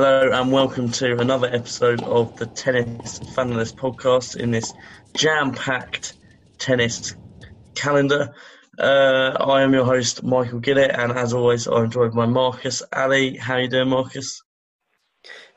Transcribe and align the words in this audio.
Hello 0.00 0.30
and 0.30 0.52
welcome 0.52 0.92
to 0.92 1.18
another 1.18 1.48
episode 1.48 2.04
of 2.04 2.36
the 2.36 2.46
Tennis 2.46 3.18
Fanalist 3.18 3.74
podcast 3.74 4.36
in 4.36 4.52
this 4.52 4.72
jam-packed 5.16 6.12
tennis 6.58 7.16
calendar. 7.74 8.32
Uh, 8.78 9.34
I 9.40 9.62
am 9.62 9.72
your 9.72 9.84
host, 9.84 10.22
Michael 10.22 10.60
Gillett, 10.60 10.96
and 10.96 11.10
as 11.10 11.32
always, 11.32 11.66
I'm 11.66 11.90
joined 11.90 12.14
by 12.14 12.26
Marcus 12.26 12.80
Ali. 12.92 13.38
How 13.38 13.54
are 13.54 13.62
you 13.62 13.68
doing, 13.68 13.88
Marcus? 13.88 14.40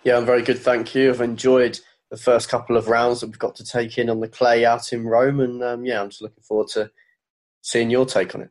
Yeah, 0.04 0.18
I'm 0.18 0.26
very 0.26 0.42
good, 0.42 0.58
thank 0.58 0.96
you. 0.96 1.12
I've 1.12 1.22
enjoyed 1.22 1.80
the 2.10 2.18
first 2.18 2.50
couple 2.50 2.78
of 2.78 2.88
rounds 2.88 3.20
that 3.20 3.28
we've 3.28 3.38
got 3.38 3.58
to 3.58 3.64
take 3.64 4.00
in 4.00 4.10
on 4.10 4.22
the 4.22 4.28
clay 4.28 4.66
out 4.66 4.92
in 4.92 5.06
Rome, 5.06 5.40
and 5.40 5.64
um, 5.64 5.86
yeah, 5.86 6.02
I'm 6.02 6.10
just 6.10 6.24
looking 6.24 6.42
forward 6.42 6.70
to 6.70 6.90
seeing 7.62 7.92
your 7.92 8.08
take 8.08 8.34
on 8.34 8.42
it. 8.42 8.50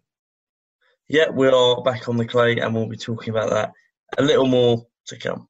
Yeah, 1.09 1.31
we 1.31 1.49
are 1.49 1.83
back 1.83 2.09
on 2.09 2.17
the 2.17 2.27
clay, 2.27 2.59
and 2.59 2.77
we'll 2.77 2.87
be 2.87 2.97
talking 2.97 3.35
about 3.35 3.51
that 3.51 3.73
a 4.17 4.23
little 4.23 4.47
more 4.47 4.87
to 5.07 5.19
come. 5.19 5.49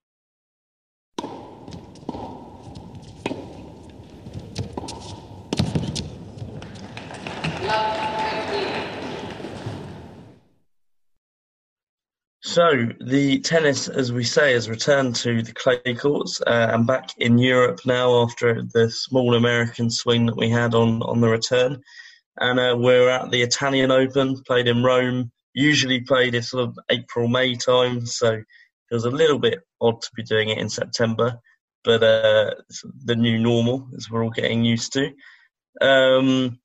So 12.51 12.89
the 13.01 13.39
tennis, 13.39 13.87
as 13.87 14.13
we 14.13 14.25
say, 14.25 14.55
has 14.55 14.69
returned 14.69 15.15
to 15.17 15.41
the 15.41 15.53
clay 15.53 15.95
courts 15.95 16.41
uh, 16.45 16.71
and 16.73 16.85
back 16.85 17.11
in 17.19 17.39
Europe 17.39 17.79
now 17.87 18.25
after 18.25 18.65
the 18.75 18.91
small 18.91 19.37
American 19.37 19.89
swing 19.89 20.27
that 20.27 20.37
we 20.37 20.51
had 20.51 20.75
on 20.75 21.01
on 21.03 21.21
the 21.21 21.29
return. 21.29 21.81
And 22.41 22.59
uh, 22.59 22.77
we're 22.77 23.09
at 23.09 23.31
the 23.31 23.43
Italian 23.43 23.93
Open, 23.93 24.43
played 24.43 24.67
in 24.67 24.83
Rome. 24.83 25.31
Usually 25.55 26.01
played 26.01 26.35
in 26.35 26.43
sort 26.43 26.65
of 26.65 26.77
April 26.91 27.29
May 27.29 27.55
time, 27.55 28.05
so 28.05 28.33
it 28.33 28.45
was 28.95 29.05
a 29.05 29.11
little 29.11 29.39
bit 29.39 29.61
odd 29.81 30.03
to 30.03 30.11
be 30.17 30.25
doing 30.25 30.49
it 30.49 30.59
in 30.59 30.69
September, 30.69 31.39
but 31.85 32.03
uh, 32.03 32.51
the 33.05 33.15
new 33.15 33.39
normal 33.39 33.87
as 33.97 34.11
we're 34.11 34.25
all 34.25 34.31
getting 34.31 34.65
used 34.65 34.93
to. 34.95 35.13
Um, 35.81 36.59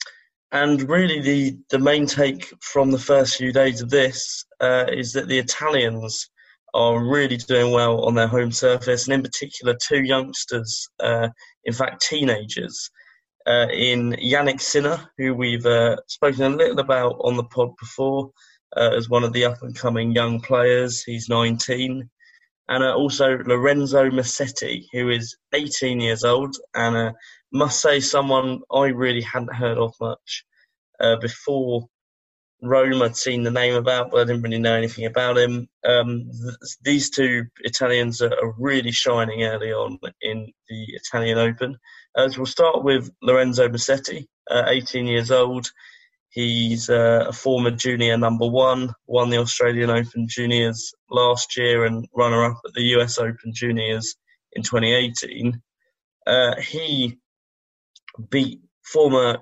and 0.52 0.90
really, 0.90 1.22
the, 1.22 1.60
the 1.70 1.78
main 1.78 2.08
take 2.08 2.52
from 2.62 2.90
the 2.90 2.98
first 2.98 3.36
few 3.36 3.54
days 3.54 3.82
of 3.82 3.92
this 3.92 4.45
uh, 4.62 4.86
is 4.92 5.14
that 5.14 5.28
the 5.28 5.40
Italians 5.40 6.30
are 6.74 7.04
really 7.04 7.38
doing 7.38 7.72
well 7.72 8.04
on 8.06 8.16
their 8.16 8.28
home 8.28 8.52
surface, 8.52 9.06
and 9.06 9.14
in 9.14 9.24
particular, 9.24 9.76
two 9.82 10.04
youngsters, 10.04 10.90
uh, 11.00 11.30
in 11.64 11.74
fact, 11.74 12.06
teenagers, 12.08 12.90
uh, 13.48 13.68
in 13.72 14.12
Jannik 14.14 14.60
Sinner, 14.60 15.10
who 15.18 15.34
we've 15.34 15.66
uh, 15.66 15.98
spoken 16.08 16.44
a 16.44 16.50
little 16.50 16.80
about 16.80 17.16
on 17.22 17.38
the 17.38 17.44
pod 17.44 17.70
before 17.80 18.32
uh, 18.76 18.92
as 18.96 19.10
one 19.10 19.24
of 19.24 19.34
the 19.34 19.46
up 19.46 19.62
and 19.62 19.76
coming 19.76 20.12
young 20.12 20.42
players. 20.42 21.04
He's 21.04 21.30
19. 21.30 22.10
And 22.68 22.84
uh, 22.84 22.96
also 22.96 23.38
Lorenzo 23.46 24.10
Musetti, 24.10 24.86
who 24.92 25.10
is 25.10 25.38
18 25.54 26.00
years 26.00 26.24
old 26.24 26.56
and 26.74 27.14
must 27.52 27.82
say 27.82 28.00
someone 28.00 28.62
I 28.72 28.88
really 28.88 29.22
hadn't 29.22 29.54
heard 29.54 29.78
of 29.78 29.94
much 30.02 30.44
uh, 31.00 31.18
before 31.18 31.88
Rome. 32.62 33.02
I'd 33.02 33.16
seen 33.16 33.44
the 33.44 33.52
name 33.52 33.76
about, 33.76 34.12
but 34.12 34.22
I 34.22 34.24
didn't 34.26 34.42
really 34.42 34.60
know 34.60 34.76
anything 34.76 35.06
about 35.06 35.38
him. 35.38 35.68
Um, 35.88 36.30
th- 36.32 36.76
these 36.82 37.10
two 37.10 37.46
Italians 37.62 38.22
are, 38.22 38.34
are, 38.34 38.54
really 38.58 38.92
shining 38.92 39.44
early 39.44 39.72
on 39.72 40.00
in 40.22 40.52
the 40.70 40.86
Italian 40.90 41.38
Open. 41.38 41.78
Uh, 42.16 42.30
so 42.30 42.40
we'll 42.40 42.46
start 42.46 42.84
with 42.84 43.12
Lorenzo 43.22 43.68
Musetti, 43.68 44.26
uh, 44.50 44.64
18 44.68 45.06
years 45.06 45.32
old. 45.32 45.70
He's 46.30 46.90
uh, 46.90 47.26
a 47.30 47.32
former 47.32 47.72
junior 47.72 48.18
number 48.18 48.48
one, 48.48 48.94
won 49.08 49.30
the 49.30 49.38
Australian 49.38 49.90
Open 49.90 50.28
Juniors 50.28 50.94
last 51.10 51.56
year 51.56 51.86
and 51.86 52.06
runner 52.14 52.44
up 52.44 52.58
at 52.66 52.74
the 52.74 52.84
US 52.98 53.18
Open 53.18 53.54
Juniors 53.54 54.16
in 54.52 54.64
2018. 54.64 55.62
Uh, 56.28 56.56
he 56.60 57.18
beat 58.30 58.60
former 58.84 59.38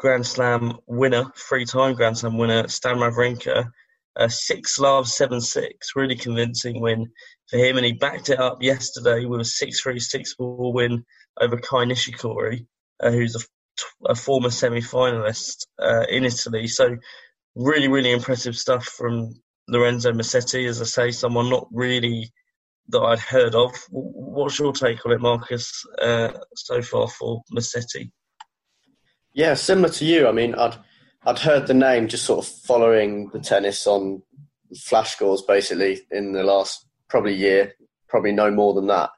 Grand 0.00 0.26
Slam 0.26 0.78
winner, 0.86 1.30
three-time 1.36 1.94
Grand 1.94 2.16
Slam 2.16 2.38
winner 2.38 2.66
Stan 2.68 2.96
Wawrinka, 2.96 3.70
six 4.28 4.78
love 4.78 5.06
seven 5.06 5.42
six, 5.42 5.90
really 5.94 6.16
convincing 6.16 6.80
win 6.80 7.12
for 7.50 7.58
him, 7.58 7.76
and 7.76 7.84
he 7.84 7.92
backed 7.92 8.30
it 8.30 8.40
up 8.40 8.62
yesterday 8.62 9.26
with 9.26 9.42
a 9.42 9.44
six-three 9.44 10.00
six-four 10.00 10.72
win 10.72 11.04
over 11.38 11.56
Kei 11.58 11.84
Nishikori, 11.84 12.66
uh, 13.02 13.10
who's 13.10 13.36
a, 13.36 13.40
a 14.10 14.14
former 14.14 14.48
semi-finalist 14.48 15.66
uh, 15.78 16.06
in 16.08 16.24
Italy. 16.24 16.66
So 16.66 16.96
really, 17.54 17.88
really 17.88 18.12
impressive 18.12 18.56
stuff 18.56 18.84
from 18.84 19.34
Lorenzo 19.68 20.12
Musetti, 20.12 20.66
as 20.66 20.80
I 20.80 20.86
say, 20.86 21.10
someone 21.10 21.50
not 21.50 21.68
really 21.72 22.32
that 22.88 23.02
I'd 23.02 23.18
heard 23.18 23.54
of. 23.54 23.72
What's 23.90 24.58
your 24.58 24.72
take 24.72 25.04
on 25.04 25.12
it, 25.12 25.20
Marcus, 25.20 25.84
uh, 26.00 26.32
so 26.56 26.80
far 26.80 27.06
for 27.06 27.42
Musetti? 27.54 28.10
Yeah, 29.40 29.54
similar 29.54 29.88
to 29.88 30.04
you. 30.04 30.28
I 30.28 30.32
mean, 30.32 30.54
I'd 30.54 30.76
I'd 31.24 31.38
heard 31.38 31.66
the 31.66 31.72
name 31.72 32.08
just 32.08 32.26
sort 32.26 32.44
of 32.44 32.52
following 32.52 33.30
the 33.30 33.40
tennis 33.40 33.86
on 33.86 34.20
flash 34.76 35.12
scores 35.12 35.40
basically 35.40 36.02
in 36.10 36.32
the 36.32 36.44
last 36.44 36.84
probably 37.08 37.32
year, 37.32 37.72
probably 38.06 38.32
no 38.32 38.50
more 38.50 38.74
than 38.74 38.88
that. 38.88 39.08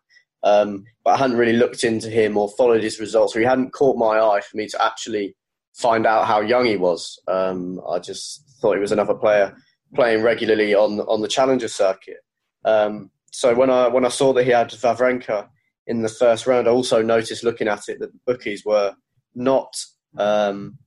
Um, 0.44 0.84
but 1.04 1.14
I 1.14 1.16
hadn't 1.16 1.38
really 1.38 1.54
looked 1.54 1.82
into 1.82 2.08
him 2.08 2.36
or 2.36 2.48
followed 2.50 2.84
his 2.84 3.00
results, 3.00 3.34
or 3.34 3.40
he 3.40 3.44
hadn't 3.44 3.72
caught 3.72 3.96
my 3.96 4.20
eye 4.20 4.42
for 4.48 4.56
me 4.56 4.68
to 4.68 4.80
actually 4.80 5.34
find 5.74 6.06
out 6.06 6.28
how 6.28 6.40
young 6.40 6.66
he 6.66 6.76
was. 6.76 7.20
Um, 7.26 7.80
I 7.90 7.98
just 7.98 8.48
thought 8.60 8.74
he 8.74 8.80
was 8.80 8.92
another 8.92 9.14
player 9.14 9.56
playing 9.92 10.22
regularly 10.22 10.72
on 10.72 11.00
on 11.00 11.20
the 11.20 11.26
challenger 11.26 11.66
circuit. 11.66 12.18
Um, 12.64 13.10
so 13.32 13.56
when 13.56 13.70
I 13.70 13.88
when 13.88 14.04
I 14.04 14.08
saw 14.08 14.32
that 14.34 14.44
he 14.44 14.52
had 14.52 14.70
Wawrinka 14.70 15.48
in 15.88 16.02
the 16.02 16.08
first 16.08 16.46
round, 16.46 16.68
I 16.68 16.70
also 16.70 17.02
noticed 17.02 17.42
looking 17.42 17.66
at 17.66 17.88
it 17.88 17.98
that 17.98 18.12
the 18.12 18.20
bookies 18.24 18.64
were 18.64 18.94
not 19.34 19.74
um, 20.16 20.78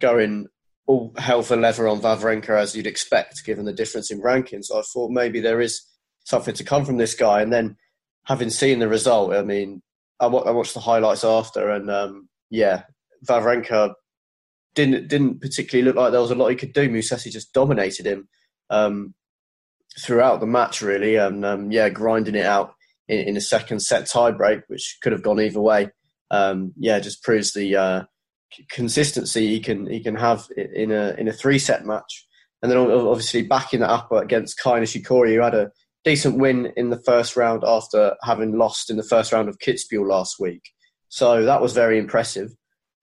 going 0.00 0.48
all 0.86 1.14
hell 1.16 1.42
for 1.42 1.56
leather 1.56 1.88
on 1.88 2.00
Wawrinka 2.00 2.60
as 2.60 2.76
you'd 2.76 2.86
expect, 2.86 3.44
given 3.44 3.64
the 3.64 3.72
difference 3.72 4.10
in 4.10 4.20
rankings. 4.20 4.66
I 4.74 4.82
thought 4.82 5.10
maybe 5.10 5.40
there 5.40 5.60
is 5.60 5.82
something 6.24 6.54
to 6.54 6.64
come 6.64 6.84
from 6.84 6.98
this 6.98 7.14
guy. 7.14 7.40
And 7.40 7.52
then 7.52 7.76
having 8.24 8.50
seen 8.50 8.78
the 8.78 8.88
result, 8.88 9.32
I 9.32 9.42
mean, 9.42 9.82
I, 10.20 10.26
w- 10.26 10.44
I 10.44 10.50
watched 10.50 10.74
the 10.74 10.80
highlights 10.80 11.24
after, 11.24 11.70
and 11.70 11.90
um, 11.90 12.28
yeah, 12.50 12.82
Wawrinka 13.26 13.94
didn't 14.74 15.08
didn't 15.08 15.40
particularly 15.40 15.84
look 15.84 15.96
like 15.96 16.12
there 16.12 16.20
was 16.20 16.30
a 16.30 16.34
lot 16.34 16.48
he 16.48 16.56
could 16.56 16.72
do. 16.72 16.88
Musetti 16.88 17.30
just 17.30 17.52
dominated 17.52 18.06
him 18.06 18.28
um, 18.70 19.14
throughout 20.00 20.40
the 20.40 20.46
match, 20.46 20.82
really, 20.82 21.16
and 21.16 21.44
um, 21.44 21.70
yeah, 21.70 21.88
grinding 21.88 22.34
it 22.34 22.46
out 22.46 22.74
in, 23.08 23.20
in, 23.20 23.36
a 23.36 23.40
second 23.40 23.80
set 23.80 24.04
tiebreak, 24.04 24.62
which 24.68 24.98
could 25.02 25.12
have 25.12 25.22
gone 25.22 25.40
either 25.40 25.60
way. 25.60 25.90
Um, 26.30 26.72
yeah, 26.78 26.98
just 27.00 27.22
proves 27.22 27.52
the 27.52 27.76
uh, 27.76 28.02
consistency 28.70 29.48
he 29.48 29.60
can 29.60 29.86
he 29.86 30.00
can 30.00 30.16
have 30.16 30.46
in 30.56 30.92
a 30.92 31.14
in 31.18 31.28
a 31.28 31.32
three 31.32 31.58
set 31.58 31.84
match, 31.84 32.26
and 32.62 32.70
then 32.70 32.78
obviously 32.78 33.42
backing 33.42 33.80
that 33.80 33.90
up 33.90 34.12
against 34.12 34.60
Kei 34.60 34.70
Nishikori, 34.70 35.34
who 35.34 35.40
had 35.40 35.54
a 35.54 35.70
decent 36.04 36.38
win 36.38 36.72
in 36.76 36.90
the 36.90 37.00
first 37.00 37.36
round 37.36 37.64
after 37.66 38.14
having 38.22 38.56
lost 38.56 38.90
in 38.90 38.96
the 38.96 39.02
first 39.02 39.32
round 39.32 39.48
of 39.48 39.58
Kitzbühel 39.58 40.06
last 40.06 40.36
week. 40.38 40.62
So 41.08 41.44
that 41.44 41.62
was 41.62 41.72
very 41.72 41.98
impressive. 41.98 42.50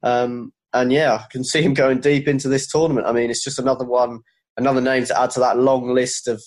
Um, 0.04 0.54
and 0.74 0.92
yeah, 0.92 1.14
I 1.16 1.26
can 1.32 1.44
see 1.44 1.62
him 1.62 1.74
going 1.74 2.00
deep 2.00 2.28
into 2.28 2.48
this 2.48 2.68
tournament. 2.68 3.08
I 3.08 3.12
mean, 3.12 3.30
it's 3.30 3.44
just 3.44 3.60
another 3.60 3.86
one, 3.86 4.20
another 4.58 4.82
name 4.82 5.06
to 5.06 5.20
add 5.20 5.32
to 5.32 5.40
that 5.42 5.58
long 5.58 5.94
list 5.94 6.28
of 6.28 6.42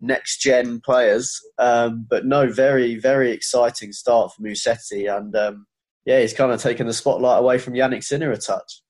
next 0.00 0.40
gen 0.40 0.80
players. 0.84 1.40
Um, 1.58 2.06
but 2.08 2.26
no, 2.26 2.52
very, 2.52 2.96
very 2.98 3.32
exciting 3.32 3.92
start 3.92 4.32
for 4.32 4.42
Musetti. 4.42 5.14
And 5.14 5.34
um, 5.34 5.66
yeah, 6.06 6.20
he's 6.20 6.32
kind 6.32 6.52
of 6.52 6.62
taken 6.62 6.86
the 6.86 6.92
spotlight 6.92 7.40
away 7.40 7.58
from 7.58 7.74
Jannik 7.74 8.04
Sinner 8.04 8.30
a 8.30 8.38
touch. 8.38 8.80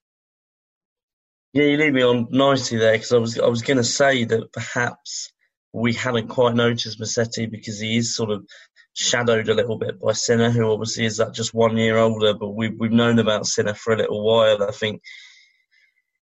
Yeah, 1.55 1.65
you 1.65 1.79
lead 1.79 1.95
me 1.95 2.03
on 2.03 2.29
nicely 2.31 2.79
there 2.79 2.93
because 2.93 3.13
I 3.13 3.17
was 3.17 3.39
I 3.39 3.47
was 3.47 3.63
going 3.63 3.79
to 3.79 3.85
say 3.85 4.25
that 4.25 4.53
perhaps 4.53 5.33
we 5.73 5.95
hadn't 5.95 6.29
quite 6.29 6.55
noticed 6.55 7.01
Musetti 7.01 7.51
because 7.51 7.81
he 7.81 7.97
is 7.97 8.15
sort 8.15 8.31
of 8.31 8.47
shadowed 8.93 9.49
a 9.49 9.55
little 9.55 9.79
bit 9.79 9.99
by 9.99 10.13
Sinner, 10.13 10.51
who 10.51 10.71
obviously 10.71 11.07
is 11.07 11.17
that 11.17 11.33
just 11.33 11.55
one 11.55 11.79
year 11.79 11.97
older. 11.97 12.35
But 12.35 12.51
we've 12.51 12.79
we've 12.79 12.93
known 12.93 13.19
about 13.19 13.47
Sinner 13.47 13.75
for 13.75 13.95
a 13.95 13.97
little 13.97 14.23
while. 14.23 14.63
I 14.63 14.71
think 14.73 15.01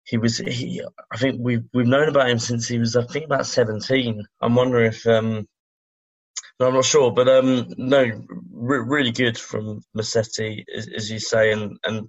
he 0.04 0.18
was 0.18 0.40
he. 0.40 0.84
I 1.10 1.18
think 1.18 1.38
we've 1.40 1.64
we've 1.74 1.88
known 1.88 2.10
about 2.10 2.30
him 2.30 2.40
since 2.40 2.68
he 2.68 2.78
was 2.78 2.98
I 2.98 3.06
think 3.06 3.24
about 3.24 3.46
seventeen. 3.46 4.26
I'm 4.42 4.56
wondering 4.56 4.88
if 4.88 5.08
um, 5.08 5.48
no, 6.62 6.68
I'm 6.68 6.76
not 6.76 6.86
sure, 6.86 7.12
but 7.12 7.28
um, 7.28 7.74
no, 7.78 8.04
re- 8.52 8.84
really 8.86 9.12
good 9.12 9.36
from 9.36 9.82
Musetti, 9.98 10.64
as, 10.74 10.88
as, 10.96 11.10
you 11.10 11.18
say, 11.18 11.52
and 11.52 11.80
and 11.84 12.08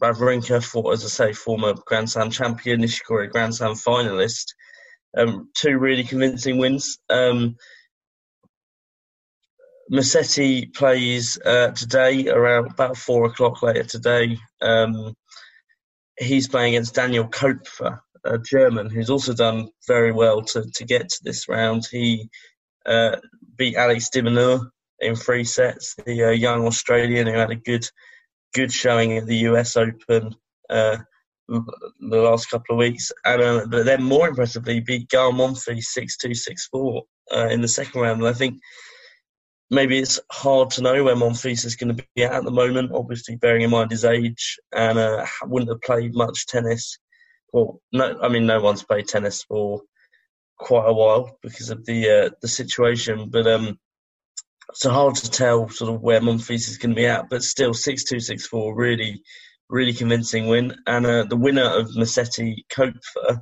Wawrinka, 0.00 0.64
for 0.64 0.92
as 0.92 1.04
I 1.04 1.08
say, 1.08 1.32
former 1.32 1.74
Grand 1.84 2.08
Slam 2.08 2.30
champion, 2.30 2.80
Nishikori 2.80 3.28
Grand 3.28 3.56
Slam 3.56 3.72
finalist. 3.72 4.54
Um, 5.16 5.50
two 5.56 5.78
really 5.78 6.04
convincing 6.04 6.58
wins. 6.58 6.98
Um, 7.10 7.56
Musetti 9.90 10.72
plays 10.72 11.36
uh, 11.44 11.72
today 11.72 12.28
around 12.28 12.70
about 12.70 12.96
four 12.96 13.24
o'clock 13.24 13.62
later 13.64 13.82
today. 13.82 14.38
Um, 14.60 15.12
he's 16.16 16.46
playing 16.46 16.74
against 16.74 16.94
Daniel 16.94 17.26
Koepfer, 17.26 17.98
a 18.24 18.38
German 18.38 18.90
who's 18.90 19.10
also 19.10 19.34
done 19.34 19.70
very 19.88 20.12
well 20.12 20.42
to, 20.42 20.70
to 20.74 20.84
get 20.84 21.08
to 21.08 21.18
this 21.24 21.48
round. 21.48 21.88
He 21.90 22.28
uh, 22.86 23.16
beat 23.58 23.76
Alex 23.76 24.08
de 24.10 24.22
Minaur 24.22 24.70
in 25.00 25.14
three 25.14 25.44
sets. 25.44 25.94
The 26.06 26.24
uh, 26.24 26.30
young 26.30 26.66
Australian 26.66 27.26
who 27.26 27.34
had 27.34 27.50
a 27.50 27.56
good 27.56 27.88
good 28.54 28.72
showing 28.72 29.18
at 29.18 29.26
the 29.26 29.36
US 29.48 29.76
Open 29.76 30.34
uh, 30.70 30.98
the 31.48 32.20
last 32.22 32.50
couple 32.50 32.74
of 32.74 32.78
weeks, 32.78 33.10
and 33.24 33.42
uh, 33.42 33.66
but 33.68 33.84
then 33.84 34.02
more 34.02 34.28
impressively 34.28 34.80
beat 34.80 35.08
Gael 35.08 35.32
Monfils 35.32 35.84
six 35.84 36.16
two 36.16 36.34
six 36.34 36.68
four 36.68 37.04
uh, 37.34 37.48
in 37.48 37.60
the 37.60 37.68
second 37.68 38.00
round. 38.00 38.20
And 38.20 38.28
I 38.28 38.32
think 38.32 38.60
maybe 39.70 39.98
it's 39.98 40.20
hard 40.30 40.70
to 40.70 40.82
know 40.82 41.04
where 41.04 41.16
Monfils 41.16 41.64
is 41.64 41.76
going 41.76 41.96
to 41.96 42.04
be 42.14 42.24
at 42.24 42.32
at 42.32 42.44
the 42.44 42.50
moment. 42.50 42.92
Obviously, 42.92 43.36
bearing 43.36 43.62
in 43.62 43.70
mind 43.70 43.90
his 43.90 44.04
age, 44.04 44.58
and 44.74 44.98
uh, 44.98 45.26
wouldn't 45.44 45.70
have 45.70 45.80
played 45.80 46.14
much 46.14 46.46
tennis. 46.46 46.98
Well, 47.52 47.80
no, 47.92 48.18
I 48.22 48.28
mean 48.28 48.46
no 48.46 48.60
one's 48.60 48.82
played 48.82 49.08
tennis 49.08 49.42
for 49.42 49.82
quite 50.58 50.88
a 50.88 50.92
while 50.92 51.38
because 51.42 51.70
of 51.70 51.84
the 51.86 52.10
uh, 52.10 52.30
the 52.42 52.48
situation. 52.48 53.30
But 53.30 53.46
um, 53.46 53.78
it's 54.70 54.84
hard 54.84 55.16
to 55.16 55.30
tell 55.30 55.68
sort 55.68 55.94
of 55.94 56.02
where 56.02 56.20
Monfils 56.20 56.68
is 56.68 56.78
going 56.78 56.94
to 56.94 57.00
be 57.00 57.06
at. 57.06 57.30
But 57.30 57.42
still, 57.42 57.74
six 57.74 58.04
two 58.04 58.20
six 58.20 58.46
four 58.46 58.74
really 58.74 59.22
really 59.70 59.92
convincing 59.92 60.48
win. 60.48 60.74
And 60.86 61.06
uh, 61.06 61.24
the 61.24 61.36
winner 61.36 61.68
of 61.78 61.88
Musetti 61.96 62.64
Koepfer 62.72 63.40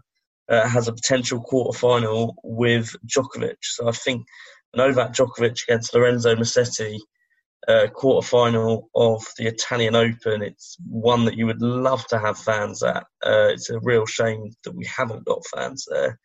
uh, 0.49 0.69
has 0.69 0.89
a 0.89 0.93
potential 0.93 1.41
quarter 1.41 1.79
final 1.79 2.37
with 2.43 2.95
Djokovic. 3.07 3.57
So 3.63 3.89
I 3.89 3.93
think 3.93 4.27
Novak 4.75 5.13
Djokovic 5.13 5.65
against 5.69 5.95
Lorenzo 5.95 6.35
Musetti. 6.35 6.99
uh, 7.69 7.89
quarter 7.89 8.27
final 8.27 8.89
of 8.95 9.25
the 9.39 9.47
Italian 9.47 9.97
Open. 9.97 10.43
It's 10.43 10.77
one 10.89 11.25
that 11.25 11.37
you 11.37 11.47
would 11.47 11.63
love 11.63 12.07
to 12.09 12.19
have 12.19 12.39
fans 12.39 12.83
at. 12.83 13.05
Uh, 13.25 13.49
it's 13.49 13.71
a 13.71 13.81
real 13.81 14.07
shame 14.07 14.53
that 14.65 14.75
we 14.75 14.87
haven't 14.87 15.25
got 15.25 15.47
fans 15.47 15.87
there 15.91 16.19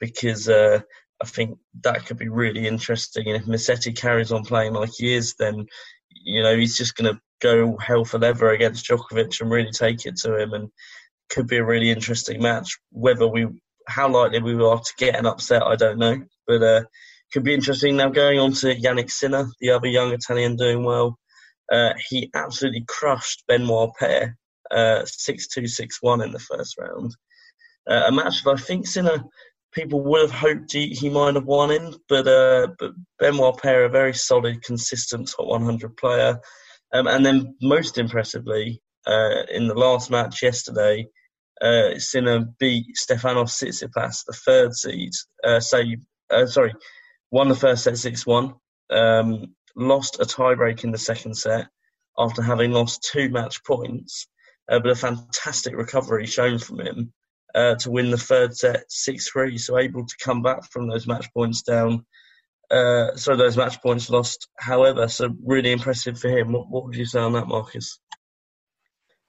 because 0.00 0.48
uh, 0.48 0.80
I 1.22 1.26
think 1.26 1.58
that 1.82 2.06
could 2.06 2.18
be 2.18 2.28
really 2.28 2.66
interesting. 2.66 3.28
And 3.28 3.36
if 3.36 3.46
Musetti 3.48 3.96
carries 3.96 4.32
on 4.32 4.44
playing 4.44 4.74
like 4.74 4.90
he 4.96 5.14
is, 5.14 5.34
then 5.38 5.66
you 6.24 6.42
know 6.42 6.56
he's 6.56 6.76
just 6.76 6.96
going 6.96 7.14
to 7.14 7.20
go 7.40 7.76
hell 7.78 8.04
for 8.04 8.18
leather 8.18 8.50
against 8.50 8.86
Djokovic 8.86 9.40
and 9.40 9.50
really 9.50 9.70
take 9.70 10.06
it 10.06 10.16
to 10.18 10.36
him, 10.38 10.52
and 10.52 10.70
could 11.30 11.46
be 11.46 11.56
a 11.56 11.64
really 11.64 11.90
interesting 11.90 12.42
match. 12.42 12.78
Whether 12.90 13.26
we, 13.26 13.46
how 13.88 14.08
likely 14.08 14.40
we 14.40 14.54
are 14.62 14.78
to 14.78 14.92
get 14.98 15.18
an 15.18 15.26
upset, 15.26 15.62
I 15.62 15.76
don't 15.76 15.98
know, 15.98 16.22
but 16.46 16.62
uh, 16.62 16.82
could 17.32 17.44
be 17.44 17.54
interesting. 17.54 17.96
Now 17.96 18.08
going 18.08 18.38
on 18.38 18.52
to 18.52 18.74
Jannik 18.74 19.10
Sinner, 19.10 19.48
the 19.60 19.70
other 19.70 19.88
young 19.88 20.12
Italian 20.12 20.56
doing 20.56 20.84
well. 20.84 21.18
Uh, 21.70 21.94
he 22.08 22.30
absolutely 22.34 22.84
crushed 22.86 23.42
Benoit 23.48 23.90
Paire, 23.98 24.36
uh, 24.70 25.02
six 25.04 25.48
two 25.48 25.66
six 25.66 25.98
one 26.00 26.22
in 26.22 26.30
the 26.30 26.38
first 26.38 26.76
round. 26.78 27.14
Uh, 27.88 28.04
a 28.06 28.12
match 28.12 28.44
that 28.44 28.50
I 28.50 28.56
think 28.56 28.86
Sinner 28.86 29.24
people 29.72 30.02
would 30.02 30.22
have 30.22 30.30
hoped 30.30 30.72
he, 30.72 30.88
he 30.88 31.08
might 31.08 31.34
have 31.34 31.44
won 31.44 31.70
in, 31.70 31.94
but 32.08 32.26
uh, 32.26 32.68
but 32.78 32.92
Benoit 33.18 33.56
Paire, 33.58 33.84
a 33.84 33.88
very 33.88 34.14
solid, 34.14 34.62
consistent 34.62 35.30
top 35.30 35.46
100 35.46 35.96
player. 35.96 36.40
Um, 36.92 37.06
and 37.06 37.24
then 37.26 37.56
most 37.60 37.98
impressively, 37.98 38.80
uh, 39.06 39.42
in 39.50 39.68
the 39.68 39.74
last 39.74 40.10
match 40.10 40.42
yesterday, 40.42 41.06
uh, 41.60 41.98
Sinner 41.98 42.46
beat 42.58 42.86
Stefanos 42.96 43.50
Tsitsipas, 43.50 44.24
the 44.26 44.32
third 44.32 44.74
seed. 44.74 45.12
Uh, 45.44 45.60
say, 45.60 45.96
uh, 46.30 46.46
sorry, 46.46 46.74
won 47.30 47.48
the 47.48 47.54
first 47.54 47.84
set 47.84 47.98
six 47.98 48.26
one. 48.26 48.54
Um, 48.90 49.54
lost 49.74 50.20
a 50.20 50.24
tiebreak 50.24 50.84
in 50.84 50.92
the 50.92 50.98
second 50.98 51.34
set 51.34 51.66
after 52.18 52.42
having 52.42 52.72
lost 52.72 53.08
two 53.12 53.28
match 53.28 53.62
points, 53.64 54.26
uh, 54.70 54.78
but 54.78 54.90
a 54.90 54.96
fantastic 54.96 55.76
recovery 55.76 56.26
shown 56.26 56.58
from 56.58 56.80
him 56.80 57.12
uh, 57.56 57.74
to 57.76 57.90
win 57.90 58.10
the 58.10 58.18
third 58.18 58.56
set 58.56 58.84
six 58.88 59.28
three. 59.28 59.58
So 59.58 59.78
able 59.78 60.06
to 60.06 60.14
come 60.22 60.42
back 60.42 60.70
from 60.70 60.88
those 60.88 61.06
match 61.06 61.26
points 61.32 61.62
down 61.62 62.04
uh, 62.70 63.14
so 63.14 63.36
those 63.36 63.56
match 63.56 63.80
points 63.80 64.10
lost. 64.10 64.48
However, 64.58 65.08
so 65.08 65.34
really 65.44 65.72
impressive 65.72 66.18
for 66.18 66.28
him. 66.28 66.52
What, 66.52 66.68
what 66.68 66.84
would 66.84 66.96
you 66.96 67.04
say 67.04 67.20
on 67.20 67.32
that, 67.32 67.46
Marcus? 67.46 68.00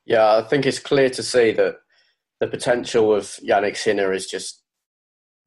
Yeah, 0.06 0.38
I 0.38 0.42
think 0.44 0.66
it's 0.66 0.80
clear 0.80 1.10
to 1.12 1.24
see 1.24 1.52
that 1.52 1.76
the 2.40 2.48
potential 2.48 3.14
of 3.14 3.24
Jannik 3.24 3.78
Sinner 3.78 4.14
is 4.14 4.28
just 4.28 4.64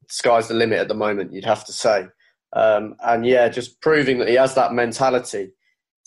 sky's 0.08 0.48
the 0.48 0.54
limit 0.54 0.78
at 0.78 0.88
the 0.88 0.94
moment. 0.94 1.32
You'd 1.32 1.44
have 1.44 1.64
to 1.66 1.72
say, 1.72 2.06
um, 2.52 2.94
and 3.04 3.24
yeah, 3.26 3.48
just 3.48 3.80
proving 3.80 4.18
that 4.18 4.28
he 4.28 4.34
has 4.34 4.54
that 4.54 4.72
mentality 4.72 5.52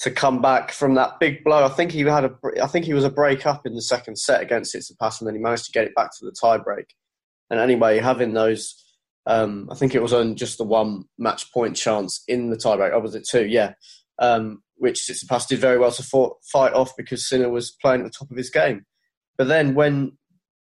to 0.04 0.12
come 0.12 0.42
back 0.42 0.72
from 0.72 0.96
that 0.96 1.20
big 1.20 1.44
blow. 1.44 1.66
I 1.66 1.70
think 1.70 1.92
he 1.92 2.02
had 2.02 2.26
a, 2.26 2.32
I 2.62 2.68
think 2.68 2.86
he 2.86 2.94
was 2.94 3.04
a 3.04 3.10
break 3.10 3.46
up 3.46 3.66
in 3.66 3.74
the 3.76 3.82
second 3.82 4.18
set 4.18 4.42
against 4.42 4.76
Tsitsipas, 4.76 5.20
and 5.20 5.28
then 5.28 5.36
he 5.36 5.42
managed 5.42 5.66
to 5.66 5.72
get 5.72 5.86
it 5.86 5.96
back 5.96 6.12
to 6.20 6.26
the 6.26 6.32
tiebreak. 6.32 6.86
And 7.50 7.60
anyway, 7.60 8.00
having 8.00 8.34
those 8.34 8.84
um, 9.26 9.70
I 9.72 9.76
think 9.76 9.96
it 9.96 10.02
was 10.02 10.14
on 10.14 10.36
just 10.36 10.58
the 10.58 10.64
one 10.64 11.06
match 11.18 11.52
point 11.54 11.76
chance 11.76 12.24
in 12.28 12.50
the 12.50 12.58
tiebreak. 12.58 12.92
Oh, 12.94 13.00
was 13.00 13.16
it 13.16 13.28
two? 13.30 13.46
Yeah. 13.46 13.74
Um, 14.20 14.62
which 14.76 15.02
Tsitsipas 15.02 15.48
did 15.48 15.60
very 15.60 15.78
well 15.78 15.92
to 15.92 16.04
fought, 16.04 16.38
fight 16.52 16.74
off 16.74 16.96
because 16.98 17.28
Sinner 17.28 17.50
was 17.50 17.72
playing 17.82 18.02
at 18.02 18.04
the 18.06 18.12
top 18.18 18.30
of 18.30 18.38
his 18.38 18.50
game. 18.50 18.86
But 19.38 19.48
then 19.48 19.76
when 19.76 20.18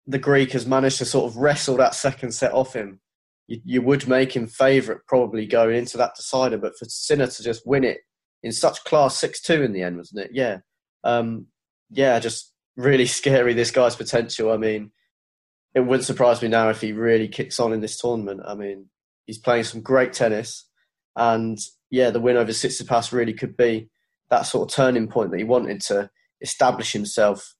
the 0.06 0.18
Greek 0.18 0.52
has 0.52 0.66
managed 0.66 0.98
to 0.98 1.04
sort 1.04 1.30
of 1.30 1.36
wrestle 1.36 1.76
that 1.76 1.94
second 1.94 2.32
set 2.32 2.52
off 2.52 2.72
him, 2.72 3.00
you, 3.46 3.60
you 3.64 3.82
would 3.82 4.08
make 4.08 4.34
him 4.34 4.46
favourite 4.46 5.02
probably 5.06 5.46
going 5.46 5.76
into 5.76 5.98
that 5.98 6.14
decider. 6.16 6.56
But 6.56 6.78
for 6.78 6.86
Sinner 6.86 7.26
to 7.26 7.42
just 7.42 7.66
win 7.66 7.84
it 7.84 7.98
in 8.42 8.52
such 8.52 8.84
class 8.84 9.16
6 9.18 9.40
2 9.42 9.62
in 9.62 9.72
the 9.72 9.82
end, 9.82 9.96
wasn't 9.96 10.24
it? 10.24 10.30
Yeah. 10.32 10.58
Um, 11.04 11.46
yeah, 11.90 12.18
just 12.18 12.52
really 12.76 13.06
scary, 13.20 13.54
this 13.54 13.70
guy's 13.70 13.96
potential. 13.96 14.52
I 14.52 14.56
mean, 14.56 14.90
it 15.74 15.80
wouldn't 15.80 16.06
surprise 16.06 16.42
me 16.42 16.48
now 16.48 16.70
if 16.70 16.80
he 16.80 16.92
really 16.92 17.28
kicks 17.28 17.60
on 17.60 17.72
in 17.72 17.80
this 17.80 17.98
tournament. 17.98 18.40
I 18.46 18.54
mean, 18.54 18.86
he's 19.26 19.38
playing 19.38 19.64
some 19.64 19.82
great 19.82 20.12
tennis, 20.12 20.68
and 21.16 21.58
yeah, 21.90 22.10
the 22.10 22.20
win 22.20 22.36
over 22.36 22.52
Tsitsipas 22.52 23.12
really 23.12 23.32
could 23.32 23.56
be 23.56 23.90
that 24.30 24.42
sort 24.42 24.70
of 24.70 24.74
turning 24.74 25.08
point 25.08 25.30
that 25.30 25.38
he 25.38 25.44
wanted 25.44 25.80
to 25.82 26.10
establish 26.40 26.92
himself 26.92 27.54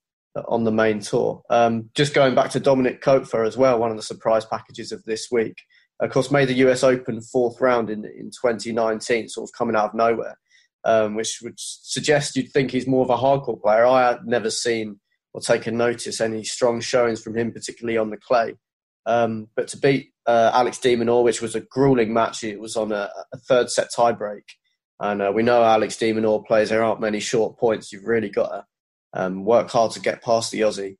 on 0.47 0.63
the 0.63 0.71
main 0.71 0.99
tour. 0.99 1.41
Um, 1.49 1.89
just 1.95 2.13
going 2.13 2.35
back 2.35 2.51
to 2.51 2.59
Dominik 2.59 3.01
Koepfer 3.01 3.45
as 3.45 3.57
well, 3.57 3.79
one 3.79 3.91
of 3.91 3.97
the 3.97 4.03
surprise 4.03 4.45
packages 4.45 4.91
of 4.91 5.03
this 5.03 5.27
week. 5.31 5.57
Of 5.99 6.11
course, 6.11 6.31
made 6.31 6.47
the 6.47 6.53
US 6.69 6.83
Open 6.83 7.21
fourth 7.21 7.59
round 7.59 7.89
in, 7.89 8.05
in 8.05 8.31
2019, 8.31 9.27
sort 9.27 9.49
of 9.49 9.53
coming 9.57 9.75
out 9.75 9.89
of 9.89 9.93
nowhere, 9.95 10.37
um, 10.83 11.15
which 11.15 11.39
would 11.43 11.55
suggest 11.57 12.35
you'd 12.35 12.51
think 12.51 12.71
he's 12.71 12.87
more 12.87 13.03
of 13.03 13.09
a 13.09 13.17
hard 13.17 13.41
court 13.41 13.61
player. 13.61 13.85
I 13.85 14.09
had 14.09 14.25
never 14.25 14.49
seen 14.49 14.99
or 15.33 15.41
taken 15.41 15.77
notice 15.77 16.21
any 16.21 16.43
strong 16.43 16.81
showings 16.81 17.21
from 17.21 17.37
him, 17.37 17.51
particularly 17.51 17.97
on 17.97 18.09
the 18.09 18.17
clay. 18.17 18.55
Um, 19.05 19.47
but 19.55 19.67
to 19.69 19.77
beat 19.77 20.11
uh, 20.25 20.51
Alex 20.53 20.77
de 20.79 20.95
Minaur, 20.95 21.23
which 21.23 21.41
was 21.41 21.55
a 21.55 21.61
grueling 21.61 22.13
match, 22.13 22.43
it 22.43 22.59
was 22.59 22.75
on 22.75 22.91
a, 22.91 23.09
a 23.33 23.37
third 23.37 23.69
set 23.69 23.89
tiebreak. 23.95 24.43
And 24.99 25.21
uh, 25.21 25.31
we 25.33 25.43
know 25.43 25.63
Alex 25.63 25.97
de 25.97 26.11
Minaur 26.13 26.45
plays, 26.45 26.69
there 26.69 26.83
aren't 26.83 26.99
many 26.99 27.19
short 27.19 27.57
points. 27.57 27.91
You've 27.91 28.05
really 28.05 28.29
got 28.29 28.49
to 28.49 28.65
um, 29.13 29.45
work 29.45 29.69
hard 29.69 29.91
to 29.93 30.01
get 30.01 30.23
past 30.23 30.51
the 30.51 30.61
Aussie. 30.61 30.97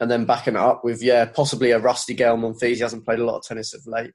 And 0.00 0.10
then 0.10 0.24
backing 0.24 0.54
it 0.54 0.60
up 0.60 0.82
with, 0.82 1.02
yeah, 1.02 1.26
possibly 1.26 1.72
a 1.72 1.78
rusty 1.78 2.14
Gael 2.14 2.38
Monfils. 2.38 2.76
He 2.76 2.78
hasn't 2.78 3.04
played 3.04 3.18
a 3.18 3.24
lot 3.24 3.36
of 3.36 3.42
tennis 3.42 3.74
of 3.74 3.86
late. 3.86 4.12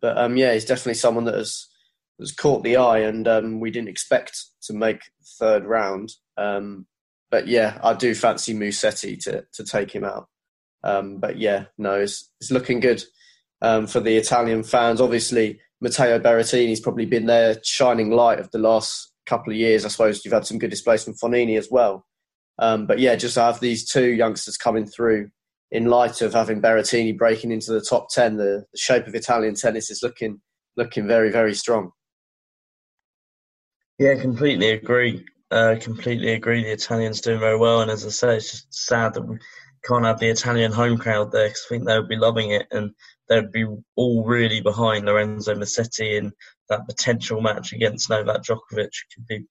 But 0.00 0.18
um, 0.18 0.36
yeah, 0.36 0.52
he's 0.52 0.64
definitely 0.64 0.94
someone 0.94 1.24
that 1.26 1.34
has, 1.34 1.68
has 2.22 2.32
caught 2.32 2.62
the 2.62 2.76
eye 2.76 2.98
and 2.98 3.28
um, 3.28 3.60
we 3.60 3.70
didn't 3.70 3.88
expect 3.88 4.44
to 4.62 4.72
make 4.72 5.00
third 5.38 5.64
round. 5.64 6.12
Um, 6.36 6.86
but 7.30 7.48
yeah, 7.48 7.78
I 7.82 7.94
do 7.94 8.14
fancy 8.14 8.54
Musetti 8.54 9.18
to 9.24 9.44
to 9.54 9.64
take 9.64 9.90
him 9.90 10.04
out. 10.04 10.28
Um, 10.84 11.18
but 11.18 11.38
yeah, 11.38 11.64
no, 11.78 11.94
it's 11.94 12.30
it's 12.40 12.50
looking 12.50 12.80
good 12.80 13.02
um, 13.60 13.86
for 13.86 14.00
the 14.00 14.16
Italian 14.16 14.62
fans. 14.62 15.00
Obviously, 15.00 15.60
Matteo 15.80 16.18
Berrettini's 16.18 16.80
probably 16.80 17.06
been 17.06 17.26
their 17.26 17.56
shining 17.64 18.10
light 18.10 18.38
of 18.38 18.50
the 18.50 18.58
last 18.58 19.12
couple 19.26 19.52
of 19.52 19.58
years. 19.58 19.84
I 19.84 19.88
suppose 19.88 20.24
you've 20.24 20.34
had 20.34 20.46
some 20.46 20.58
good 20.58 20.70
displays 20.70 21.04
from 21.04 21.14
Fognini 21.14 21.58
as 21.58 21.68
well. 21.70 22.06
Um, 22.58 22.86
but 22.86 22.98
yeah, 22.98 23.16
just 23.16 23.36
have 23.36 23.60
these 23.60 23.88
two 23.88 24.10
youngsters 24.10 24.56
coming 24.56 24.86
through 24.86 25.30
in 25.70 25.86
light 25.86 26.20
of 26.20 26.34
having 26.34 26.60
Berrettini 26.60 27.16
breaking 27.16 27.50
into 27.50 27.72
the 27.72 27.80
top 27.80 28.10
ten, 28.10 28.36
the, 28.36 28.64
the 28.72 28.78
shape 28.78 29.06
of 29.06 29.14
Italian 29.14 29.54
tennis 29.54 29.90
is 29.90 30.02
looking 30.02 30.40
looking 30.76 31.06
very 31.06 31.30
very 31.30 31.54
strong. 31.54 31.92
Yeah, 33.98 34.14
completely 34.20 34.70
agree. 34.70 35.24
Uh, 35.50 35.76
completely 35.80 36.32
agree. 36.32 36.62
The 36.62 36.72
Italians 36.72 37.20
doing 37.20 37.40
very 37.40 37.58
well, 37.58 37.82
and 37.82 37.90
as 37.90 38.06
I 38.06 38.08
say, 38.08 38.36
it's 38.36 38.50
just 38.50 38.74
sad 38.74 39.14
that 39.14 39.22
we 39.22 39.38
can't 39.84 40.04
have 40.04 40.18
the 40.18 40.30
Italian 40.30 40.72
home 40.72 40.96
crowd 40.96 41.30
there 41.30 41.48
because 41.48 41.64
I 41.66 41.68
think 41.68 41.86
they 41.86 41.98
would 41.98 42.08
be 42.08 42.16
loving 42.16 42.50
it, 42.50 42.66
and 42.70 42.92
they'd 43.28 43.52
be 43.52 43.66
all 43.96 44.24
really 44.24 44.60
behind 44.60 45.04
Lorenzo 45.04 45.54
Musetti 45.54 46.16
in 46.18 46.32
that 46.68 46.86
potential 46.88 47.40
match 47.40 47.72
against 47.72 48.08
Novak 48.08 48.42
Djokovic. 48.42 48.90
Could 49.14 49.26
be 49.28 49.46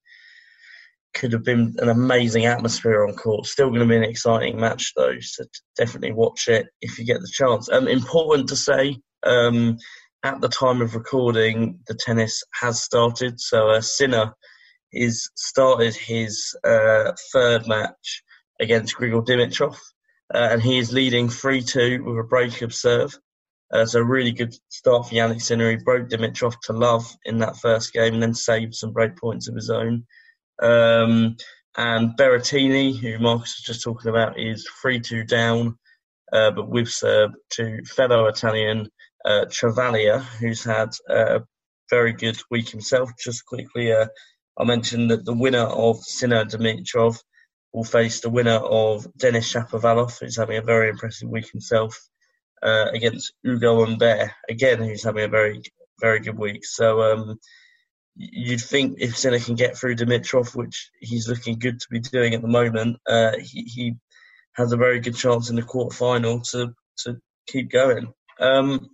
could 1.14 1.32
have 1.32 1.44
been 1.44 1.74
an 1.78 1.90
amazing 1.90 2.46
atmosphere 2.46 3.06
on 3.06 3.14
court. 3.14 3.46
Still 3.46 3.68
going 3.68 3.80
to 3.80 3.86
be 3.86 3.96
an 3.96 4.02
exciting 4.02 4.58
match 4.58 4.92
though, 4.96 5.18
so 5.20 5.44
definitely 5.76 6.12
watch 6.12 6.48
it 6.48 6.66
if 6.80 6.98
you 6.98 7.04
get 7.04 7.20
the 7.20 7.30
chance. 7.30 7.68
Um, 7.70 7.86
important 7.86 8.48
to 8.48 8.56
say, 8.56 8.96
um, 9.22 9.76
at 10.22 10.40
the 10.40 10.48
time 10.48 10.80
of 10.80 10.94
recording, 10.94 11.80
the 11.86 11.94
tennis 11.94 12.42
has 12.52 12.80
started. 12.80 13.40
So 13.40 13.70
uh, 13.70 13.80
Sinner 13.80 14.34
is 14.92 15.30
started 15.34 15.94
his 15.94 16.56
uh, 16.64 17.12
third 17.32 17.66
match 17.66 18.22
against 18.60 18.96
Grigor 18.96 19.26
Dimitrov, 19.26 19.76
uh, 20.32 20.48
and 20.52 20.62
he 20.62 20.78
is 20.78 20.92
leading 20.92 21.28
3 21.28 21.62
2 21.62 22.04
with 22.04 22.18
a 22.18 22.28
break 22.28 22.62
of 22.62 22.74
serve. 22.74 23.18
Uh, 23.72 23.86
so 23.86 24.00
really 24.00 24.32
good 24.32 24.54
start 24.68 25.08
for 25.08 25.14
Jannik 25.14 25.40
Sinner. 25.40 25.70
He 25.70 25.76
broke 25.76 26.08
Dimitrov 26.08 26.54
to 26.64 26.72
love 26.72 27.06
in 27.24 27.38
that 27.38 27.56
first 27.56 27.92
game 27.92 28.14
and 28.14 28.22
then 28.22 28.34
saved 28.34 28.74
some 28.74 28.92
break 28.92 29.16
points 29.16 29.48
of 29.48 29.54
his 29.54 29.70
own. 29.70 30.06
Um, 30.62 31.36
and 31.76 32.10
Berrettini, 32.18 32.96
who 32.98 33.18
Marcus 33.18 33.56
was 33.56 33.64
just 33.64 33.82
talking 33.82 34.10
about, 34.10 34.38
is 34.38 34.68
3-2 34.84 35.26
down, 35.26 35.78
uh, 36.32 36.50
but 36.50 36.68
with 36.68 36.88
serve 36.88 37.30
to 37.52 37.82
fellow 37.86 38.26
Italian 38.26 38.90
uh, 39.24 39.44
who's 40.40 40.64
had 40.64 40.90
a 41.08 41.42
very 41.90 42.12
good 42.12 42.38
week 42.50 42.68
himself. 42.68 43.10
Just 43.22 43.44
quickly, 43.46 43.92
uh, 43.92 44.06
I 44.58 44.64
mentioned 44.64 45.10
that 45.10 45.24
the 45.24 45.34
winner 45.34 45.66
of 45.66 46.02
Sinner 46.02 46.44
Dimitrov 46.44 47.18
will 47.72 47.84
face 47.84 48.20
the 48.20 48.30
winner 48.30 48.58
of 48.58 49.06
Denis 49.16 49.52
Shapovalov, 49.52 50.18
who's 50.18 50.36
having 50.36 50.58
a 50.58 50.62
very 50.62 50.90
impressive 50.90 51.28
week 51.28 51.50
himself, 51.50 51.98
uh, 52.62 52.86
against 52.92 53.32
Ugo 53.46 53.84
Humbert, 53.84 54.30
again, 54.48 54.78
who's 54.78 55.04
having 55.04 55.24
a 55.24 55.28
very, 55.28 55.62
very 56.00 56.20
good 56.20 56.38
week. 56.38 56.64
So 56.64 57.02
um, 57.02 57.38
you'd 58.14 58.60
think 58.60 58.98
if 59.00 59.16
Sinner 59.16 59.38
can 59.38 59.54
get 59.54 59.76
through 59.76 59.96
Dimitrov, 59.96 60.54
which 60.54 60.90
he's 61.00 61.28
looking 61.28 61.58
good 61.58 61.80
to 61.80 61.86
be 61.90 62.00
doing 62.00 62.34
at 62.34 62.42
the 62.42 62.48
moment, 62.48 62.98
uh, 63.06 63.32
he, 63.38 63.62
he, 63.62 63.94
has 64.54 64.70
a 64.70 64.76
very 64.76 65.00
good 65.00 65.16
chance 65.16 65.48
in 65.48 65.56
the 65.56 65.62
quarter 65.62 65.96
final 65.96 66.38
to, 66.42 66.74
to 66.98 67.16
keep 67.46 67.70
going. 67.70 68.12
Um, 68.38 68.90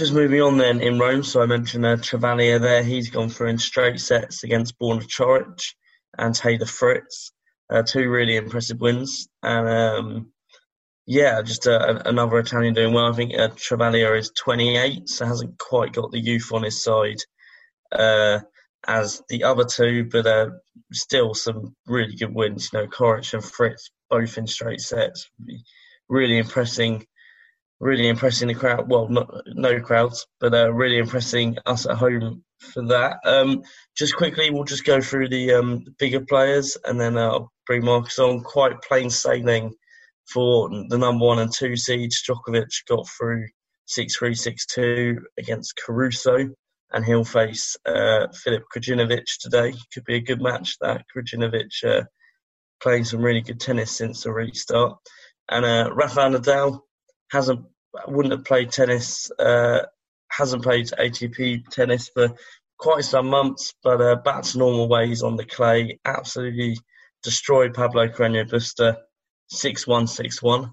just 0.00 0.14
moving 0.14 0.40
on 0.40 0.56
then 0.56 0.80
in 0.80 0.98
Rome, 0.98 1.22
so 1.22 1.42
I 1.42 1.46
mentioned 1.46 1.84
uh, 1.84 1.96
Travaglia 1.96 2.58
there. 2.58 2.82
He's 2.82 3.10
gone 3.10 3.28
through 3.28 3.48
in 3.48 3.58
straight 3.58 4.00
sets 4.00 4.44
against 4.44 4.78
Borna 4.78 5.06
Coric 5.06 5.74
and 6.16 6.34
Taylor 6.34 6.64
Fritz. 6.64 7.32
Uh, 7.68 7.82
two 7.82 8.08
really 8.08 8.36
impressive 8.36 8.80
wins. 8.80 9.28
And 9.42 9.68
um, 9.68 10.32
yeah, 11.04 11.42
just 11.42 11.66
uh, 11.66 12.00
another 12.06 12.38
Italian 12.38 12.72
doing 12.72 12.94
well. 12.94 13.12
I 13.12 13.14
think 13.14 13.34
uh, 13.34 13.48
Travaglia 13.48 14.18
is 14.18 14.32
28, 14.38 15.06
so 15.06 15.26
hasn't 15.26 15.58
quite 15.58 15.92
got 15.92 16.10
the 16.10 16.18
youth 16.18 16.50
on 16.50 16.62
his 16.62 16.82
side 16.82 17.18
uh, 17.92 18.38
as 18.86 19.20
the 19.28 19.44
other 19.44 19.66
two, 19.66 20.08
but 20.10 20.26
uh, 20.26 20.48
still 20.94 21.34
some 21.34 21.76
really 21.86 22.16
good 22.16 22.34
wins. 22.34 22.70
You 22.72 22.78
know, 22.78 22.86
Coric 22.86 23.34
and 23.34 23.44
Fritz 23.44 23.90
both 24.08 24.38
in 24.38 24.46
straight 24.46 24.80
sets. 24.80 25.28
Really 26.08 26.38
impressing 26.38 27.04
really 27.80 28.08
impressing 28.08 28.48
the 28.48 28.54
crowd. 28.54 28.88
Well, 28.88 29.08
not 29.08 29.28
no 29.46 29.80
crowds, 29.80 30.26
but 30.38 30.54
uh, 30.54 30.72
really 30.72 30.98
impressing 30.98 31.56
us 31.66 31.86
at 31.86 31.96
home 31.96 32.44
for 32.58 32.86
that. 32.88 33.18
Um, 33.24 33.62
just 33.96 34.16
quickly, 34.16 34.50
we'll 34.50 34.64
just 34.64 34.84
go 34.84 35.00
through 35.00 35.30
the 35.30 35.54
um, 35.54 35.84
bigger 35.98 36.20
players, 36.20 36.76
and 36.84 37.00
then 37.00 37.16
uh, 37.16 37.28
I'll 37.28 37.52
bring 37.66 37.84
Marcus 37.84 38.18
on. 38.18 38.42
Quite 38.42 38.82
plain 38.82 39.10
sailing 39.10 39.72
for 40.32 40.68
the 40.88 40.98
number 40.98 41.24
one 41.24 41.38
and 41.38 41.52
two 41.52 41.76
seeds. 41.76 42.22
Djokovic 42.22 42.86
got 42.86 43.08
through 43.08 43.48
six 43.86 44.16
three 44.16 44.34
six 44.34 44.66
two 44.66 45.18
against 45.38 45.80
Caruso, 45.84 46.50
and 46.92 47.04
he'll 47.04 47.24
face 47.24 47.76
uh, 47.86 48.28
Filip 48.34 48.64
Krajinovic 48.74 49.24
today. 49.40 49.72
Could 49.92 50.04
be 50.04 50.16
a 50.16 50.20
good 50.20 50.42
match. 50.42 50.76
That 50.82 51.04
Krajinovic 51.16 51.82
uh, 51.84 52.04
playing 52.82 53.04
some 53.04 53.22
really 53.22 53.40
good 53.40 53.58
tennis 53.58 53.96
since 53.96 54.22
the 54.22 54.32
restart, 54.32 54.98
and 55.48 55.64
uh, 55.64 55.90
Rafael 55.94 56.32
Nadal 56.32 56.80
hasn't 57.30 57.64
wouldn't 58.06 58.32
have 58.32 58.44
played 58.44 58.70
tennis, 58.70 59.30
uh, 59.38 59.80
hasn't 60.28 60.62
played 60.62 60.86
ATP 60.86 61.66
tennis 61.68 62.08
for 62.08 62.34
quite 62.78 63.04
some 63.04 63.28
months, 63.28 63.74
but 63.82 64.00
uh, 64.00 64.16
back 64.16 64.42
to 64.42 64.58
normal 64.58 64.88
ways 64.88 65.22
on 65.22 65.36
the 65.36 65.44
clay. 65.44 65.98
Absolutely 66.04 66.76
destroyed 67.22 67.74
Pablo 67.74 68.08
Carreño 68.08 68.48
Busta 68.48 68.96
6 69.48 69.86
1 69.86 70.06
6 70.06 70.42
1. 70.42 70.64
Uh, 70.64 70.68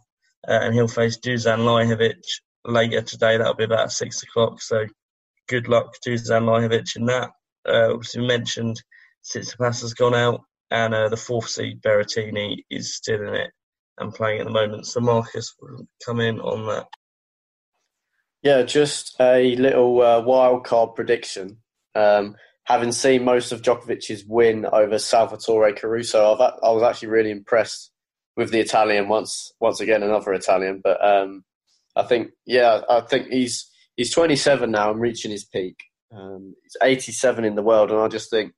and 0.48 0.74
he'll 0.74 0.88
face 0.88 1.18
Dusan 1.18 1.60
Lajovic 1.60 2.24
later 2.64 3.02
today. 3.02 3.38
That'll 3.38 3.56
be 3.56 3.64
about 3.64 3.92
6 3.92 4.24
o'clock. 4.24 4.62
So 4.62 4.86
good 5.50 5.68
luck, 5.68 5.96
Dusan 6.06 6.44
Lajovic, 6.44 6.96
in 6.96 7.06
that. 7.06 7.32
Uh, 7.66 7.98
we 8.16 8.26
mentioned, 8.26 8.82
Tsitsipas 9.26 9.82
has 9.82 9.94
gone 9.94 10.14
out, 10.14 10.42
and 10.72 10.94
uh, 10.94 11.10
the 11.10 11.18
fourth 11.18 11.50
seed 11.50 11.82
Berrettini 11.82 12.64
is 12.70 12.96
still 12.96 13.28
in 13.28 13.34
it 13.34 13.52
and 13.98 14.14
playing 14.14 14.40
at 14.40 14.46
the 14.46 14.52
moment. 14.52 14.86
So 14.88 15.00
Marcus 15.00 15.54
will 15.60 15.88
come 16.06 16.20
in 16.20 16.40
on 16.40 16.66
that. 16.68 16.88
Yeah, 18.44 18.62
just 18.64 19.16
a 19.20 19.56
little 19.56 20.02
uh, 20.02 20.22
wild 20.22 20.64
card 20.64 20.96
prediction. 20.96 21.58
Um, 21.96 22.36
having 22.64 22.92
seen 22.92 23.26
most 23.26 23.52
of 23.52 23.62
Djokovic's 23.62 24.24
win 24.28 24.66
over 24.66 25.00
Salvatore 25.00 25.74
Caruso, 25.74 26.34
I've, 26.34 26.54
i 26.64 26.72
was 26.72 26.84
actually 26.84 27.10
really 27.10 27.32
impressed 27.32 27.92
with 28.36 28.52
the 28.52 28.60
Italian. 28.60 29.10
Once, 29.10 29.52
once 29.60 29.80
again, 29.80 30.04
another 30.04 30.34
Italian. 30.34 30.82
But 30.84 31.04
um, 31.04 31.44
I 31.96 32.04
think, 32.04 32.30
yeah, 32.46 32.82
I 32.90 33.02
think 33.02 33.28
he's 33.28 33.70
he's 33.96 34.14
27 34.14 34.70
now 34.72 34.92
and 34.92 35.02
reaching 35.02 35.32
his 35.32 35.44
peak. 35.44 35.84
Um, 36.16 36.54
he's 36.64 36.78
87 36.82 37.44
in 37.44 37.56
the 37.56 37.64
world, 37.64 37.92
and 37.92 38.00
I 38.00 38.08
just 38.08 38.30
think 38.30 38.54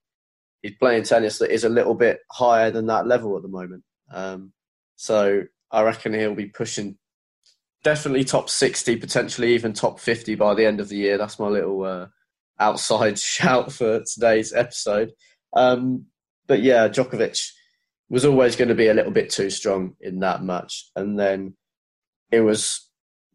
he's 0.61 0.75
playing 0.79 1.03
tennis 1.03 1.39
that 1.39 1.51
is 1.51 1.63
a 1.63 1.69
little 1.69 1.95
bit 1.95 2.19
higher 2.31 2.69
than 2.69 2.87
that 2.87 3.07
level 3.07 3.35
at 3.37 3.41
the 3.41 3.47
moment. 3.47 3.83
Um, 4.11 4.51
so 4.99 5.43
I 5.71 5.83
reckon 5.83 6.13
he'll 6.13 6.35
be 6.35 6.47
pushing 6.47 6.97
definitely 7.85 8.25
top 8.25 8.49
60, 8.49 8.97
potentially 8.97 9.53
even 9.53 9.71
top 9.71 9.97
50 9.97 10.35
by 10.35 10.53
the 10.53 10.65
end 10.65 10.81
of 10.81 10.89
the 10.89 10.97
year. 10.97 11.17
That's 11.17 11.39
my 11.39 11.47
little 11.47 11.85
uh, 11.85 12.07
outside 12.59 13.17
shout 13.37 13.71
for 13.71 14.03
today's 14.03 14.51
episode. 14.51 15.13
Um, 15.53 16.07
but 16.47 16.61
yeah, 16.61 16.89
Djokovic 16.89 17.49
was 18.09 18.25
always 18.25 18.57
going 18.57 18.67
to 18.67 18.75
be 18.75 18.89
a 18.89 18.93
little 18.93 19.13
bit 19.13 19.29
too 19.29 19.49
strong 19.49 19.95
in 20.01 20.19
that 20.19 20.43
match. 20.43 20.89
And 20.97 21.17
then 21.17 21.53
it 22.29 22.41
was, 22.41 22.85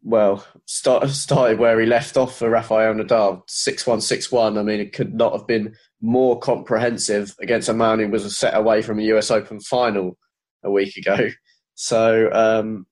well, 0.03 0.45
start, 0.65 1.09
started 1.09 1.57
where 1.57 1.79
he 1.79 1.87
left 1.87 2.15
off 2.15 2.37
for 2.37 2.47
Rafael 2.47 2.93
Nadal 2.93 3.41
6 3.47 3.87
1 3.87 4.01
6 4.01 4.31
1. 4.31 4.59
I 4.59 4.61
mean, 4.61 4.79
it 4.79 4.93
could 4.93 5.15
not 5.15 5.33
have 5.33 5.47
been 5.47 5.73
more 5.99 6.37
comprehensive 6.37 7.35
against 7.41 7.69
a 7.69 7.73
man 7.73 7.97
who 7.97 8.09
was 8.09 8.23
a 8.23 8.29
set 8.29 8.55
away 8.55 8.83
from 8.83 8.99
a 8.99 9.03
US 9.15 9.31
Open 9.31 9.59
final 9.59 10.15
a 10.63 10.69
week 10.69 10.95
ago. 10.97 11.29
So 11.75 12.31
um, 12.31 12.87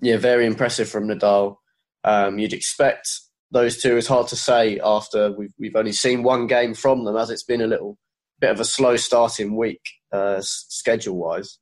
yeah, 0.00 0.16
very 0.16 0.46
impressive 0.46 0.88
from 0.88 1.08
Nadal. 1.08 1.56
Um, 2.04 2.38
you'd 2.38 2.52
expect 2.52 3.08
those 3.50 3.80
two. 3.80 3.96
It's 3.96 4.06
hard 4.06 4.28
to 4.28 4.36
say 4.36 4.80
after 4.82 5.32
we've 5.32 5.54
we've 5.58 5.76
only 5.76 5.92
seen 5.92 6.22
one 6.22 6.46
game 6.46 6.74
from 6.74 7.04
them, 7.04 7.16
as 7.16 7.30
it's 7.30 7.44
been 7.44 7.60
a 7.60 7.66
little 7.66 7.98
bit 8.40 8.50
of 8.50 8.60
a 8.60 8.64
slow 8.64 8.96
starting 8.96 9.56
week 9.56 9.80
uh, 10.12 10.40
schedule 10.40 11.16
wise. 11.16 11.58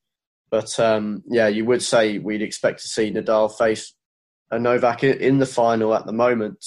But 0.50 0.78
um, 0.78 1.22
yeah, 1.28 1.48
you 1.48 1.64
would 1.64 1.82
say 1.82 2.18
we'd 2.18 2.42
expect 2.42 2.80
to 2.82 2.88
see 2.88 3.12
Nadal 3.12 3.56
face 3.56 3.94
a 4.50 4.58
Novak 4.58 5.02
in 5.02 5.38
the 5.38 5.46
final 5.46 5.94
at 5.94 6.06
the 6.06 6.12
moment. 6.12 6.64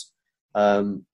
Um, 0.55 1.05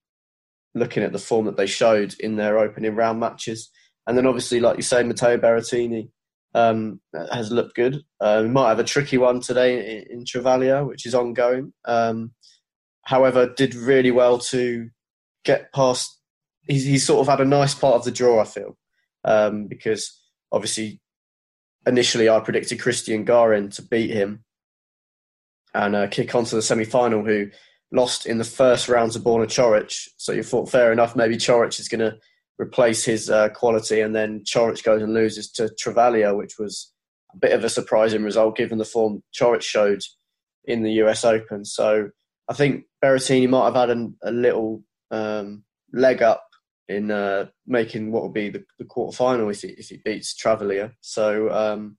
looking 0.74 1.04
at 1.04 1.14
the 1.14 1.20
form 1.20 1.46
that 1.46 1.56
they 1.56 1.68
showed 1.68 2.16
in 2.20 2.36
their 2.36 2.58
opening 2.58 2.96
round 2.96 3.20
matches, 3.20 3.70
and 4.08 4.18
then 4.18 4.26
obviously, 4.26 4.60
like 4.60 4.78
you 4.78 4.84
say, 4.84 5.04
Matteo 5.04 5.38
Berrettini 5.38 6.10
um, 6.56 7.02
has 7.32 7.52
looked 7.52 7.76
good. 7.76 8.02
Uh, 8.22 8.40
we 8.44 8.50
might 8.50 8.70
have 8.70 8.80
a 8.80 8.84
tricky 8.84 9.18
one 9.18 9.42
today 9.42 10.06
in, 10.10 10.26
in 10.26 10.88
which 10.88 11.06
is 11.06 11.14
ongoing. 11.14 11.74
Um, 11.84 12.32
however, 13.04 13.54
did 13.56 13.76
really 13.76 14.10
well 14.10 14.40
to 14.40 14.90
get 15.44 15.74
past. 15.74 16.18
He's, 16.64 16.86
he's, 16.86 17.06
sort 17.06 17.20
of 17.20 17.28
had 17.28 17.46
a 17.46 17.50
nice 17.50 17.76
part 17.76 17.96
of 17.96 18.06
the 18.06 18.12
draw, 18.12 18.42
I 18.42 18.46
feel, 18.46 18.78
um, 19.26 19.68
because 19.68 20.18
obviously 20.52 21.02
initially 21.86 22.30
I 22.30 22.40
predicted 22.40 22.82
Christian 22.82 23.26
Garin 23.26 23.70
to 23.72 23.82
beat 23.84 24.10
him 24.10 24.46
and 25.74 25.94
uh, 25.94 26.08
kick 26.08 26.34
on 26.34 26.46
to 26.46 26.56
the 26.56 26.62
semi 26.62 26.86
final, 26.86 27.24
who 27.26 27.50
lost 27.92 28.26
in 28.26 28.38
the 28.38 28.46
first 28.46 28.88
round 28.88 29.12
to 29.12 29.20
Borna 29.20 29.46
Coric. 29.46 30.08
So 30.16 30.32
you 30.32 30.42
thought, 30.42 30.70
fair 30.70 30.94
enough, 30.94 31.18
maybe 31.18 31.36
Coric 31.36 31.78
is 31.82 31.90
going 31.90 32.00
to 32.00 32.18
replace 32.60 33.06
his 33.06 33.30
uh, 33.30 33.50
quality, 33.50 34.02
and 34.02 34.16
then 34.16 34.42
Coric 34.42 34.84
goes 34.84 35.02
and 35.02 35.14
loses 35.14 35.52
to 35.54 35.70
Travaglia, 35.82 36.38
which 36.38 36.58
was 36.58 36.92
a 37.34 37.38
bit 37.38 37.52
of 37.52 37.64
a 37.64 37.70
surprising 37.70 38.24
result 38.24 38.58
given 38.58 38.78
the 38.78 38.86
form 38.86 39.24
Coric 39.38 39.62
showed 39.62 40.02
in 40.66 40.84
the 40.84 40.94
US 40.94 41.24
Open. 41.26 41.66
So 41.66 42.10
I 42.50 42.54
think 42.54 42.86
Berrettini 43.04 43.50
might 43.50 43.66
have 43.66 43.76
had 43.76 43.90
a, 43.90 44.08
a 44.24 44.32
little 44.32 44.84
um, 45.12 45.64
leg 45.94 46.22
up 46.22 46.44
in 46.88 47.12
uh, 47.12 47.48
making 47.66 48.12
what 48.12 48.24
will 48.24 48.32
be 48.32 48.50
the, 48.50 48.64
the 48.78 48.86
quarter 48.86 49.16
final 49.16 49.50
if 49.50 49.62
he, 49.62 49.70
if 49.70 49.90
he 49.90 49.98
beats 50.04 50.36
Travaglia. 50.36 50.92
So 51.02 51.52
um, 51.52 51.98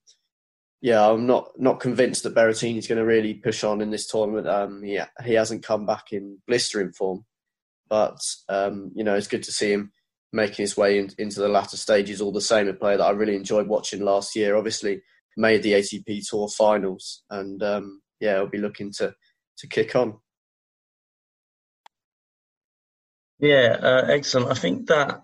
yeah, 0.81 1.09
I'm 1.09 1.27
not 1.27 1.51
not 1.59 1.81
convinced 1.81 2.23
that 2.23 2.35
Berrettini's 2.35 2.87
going 2.87 2.99
to 2.99 3.05
really 3.05 3.35
push 3.35 3.65
on 3.65 3.81
in 3.81 3.91
this 3.91 4.07
tournament. 4.07 4.49
Um, 4.49 4.85
yeah, 4.85 5.07
he 5.25 5.35
hasn't 5.35 5.65
come 5.65 5.87
back 5.87 6.13
in 6.13 6.39
blistering 6.47 6.93
form, 6.93 7.25
but 7.89 8.19
um, 8.49 8.93
you 8.95 9.03
know 9.03 9.15
it's 9.15 9.29
good 9.29 9.43
to 9.45 9.53
see 9.53 9.73
him 9.73 9.93
making 10.33 10.63
his 10.65 10.77
way 10.77 10.99
in, 10.99 11.11
into 11.19 11.41
the 11.41 11.49
latter 11.49 11.77
stages 11.77 12.21
all 12.21 12.33
the 12.33 12.41
same. 12.41 12.69
A 12.69 12.73
player 12.73 12.99
that 12.99 13.05
I 13.05 13.11
really 13.11 13.37
enjoyed 13.37 13.69
watching 13.69 14.03
last 14.03 14.37
year. 14.37 14.57
Obviously, 14.57 15.03
made 15.37 15.63
the 15.63 15.73
ATP 15.73 16.29
Tour 16.29 16.49
finals, 16.49 17.23
and 17.31 17.63
um, 17.63 18.01
yeah, 18.21 18.35
I'll 18.35 18.49
be 18.49 18.59
looking 18.59 18.93
to 18.99 19.15
to 19.59 19.67
kick 19.67 19.97
on. 19.97 20.19
Yeah, 23.39 23.77
uh, 23.81 24.07
excellent. 24.09 24.51
I 24.51 24.55
think 24.55 24.87
that 24.89 25.23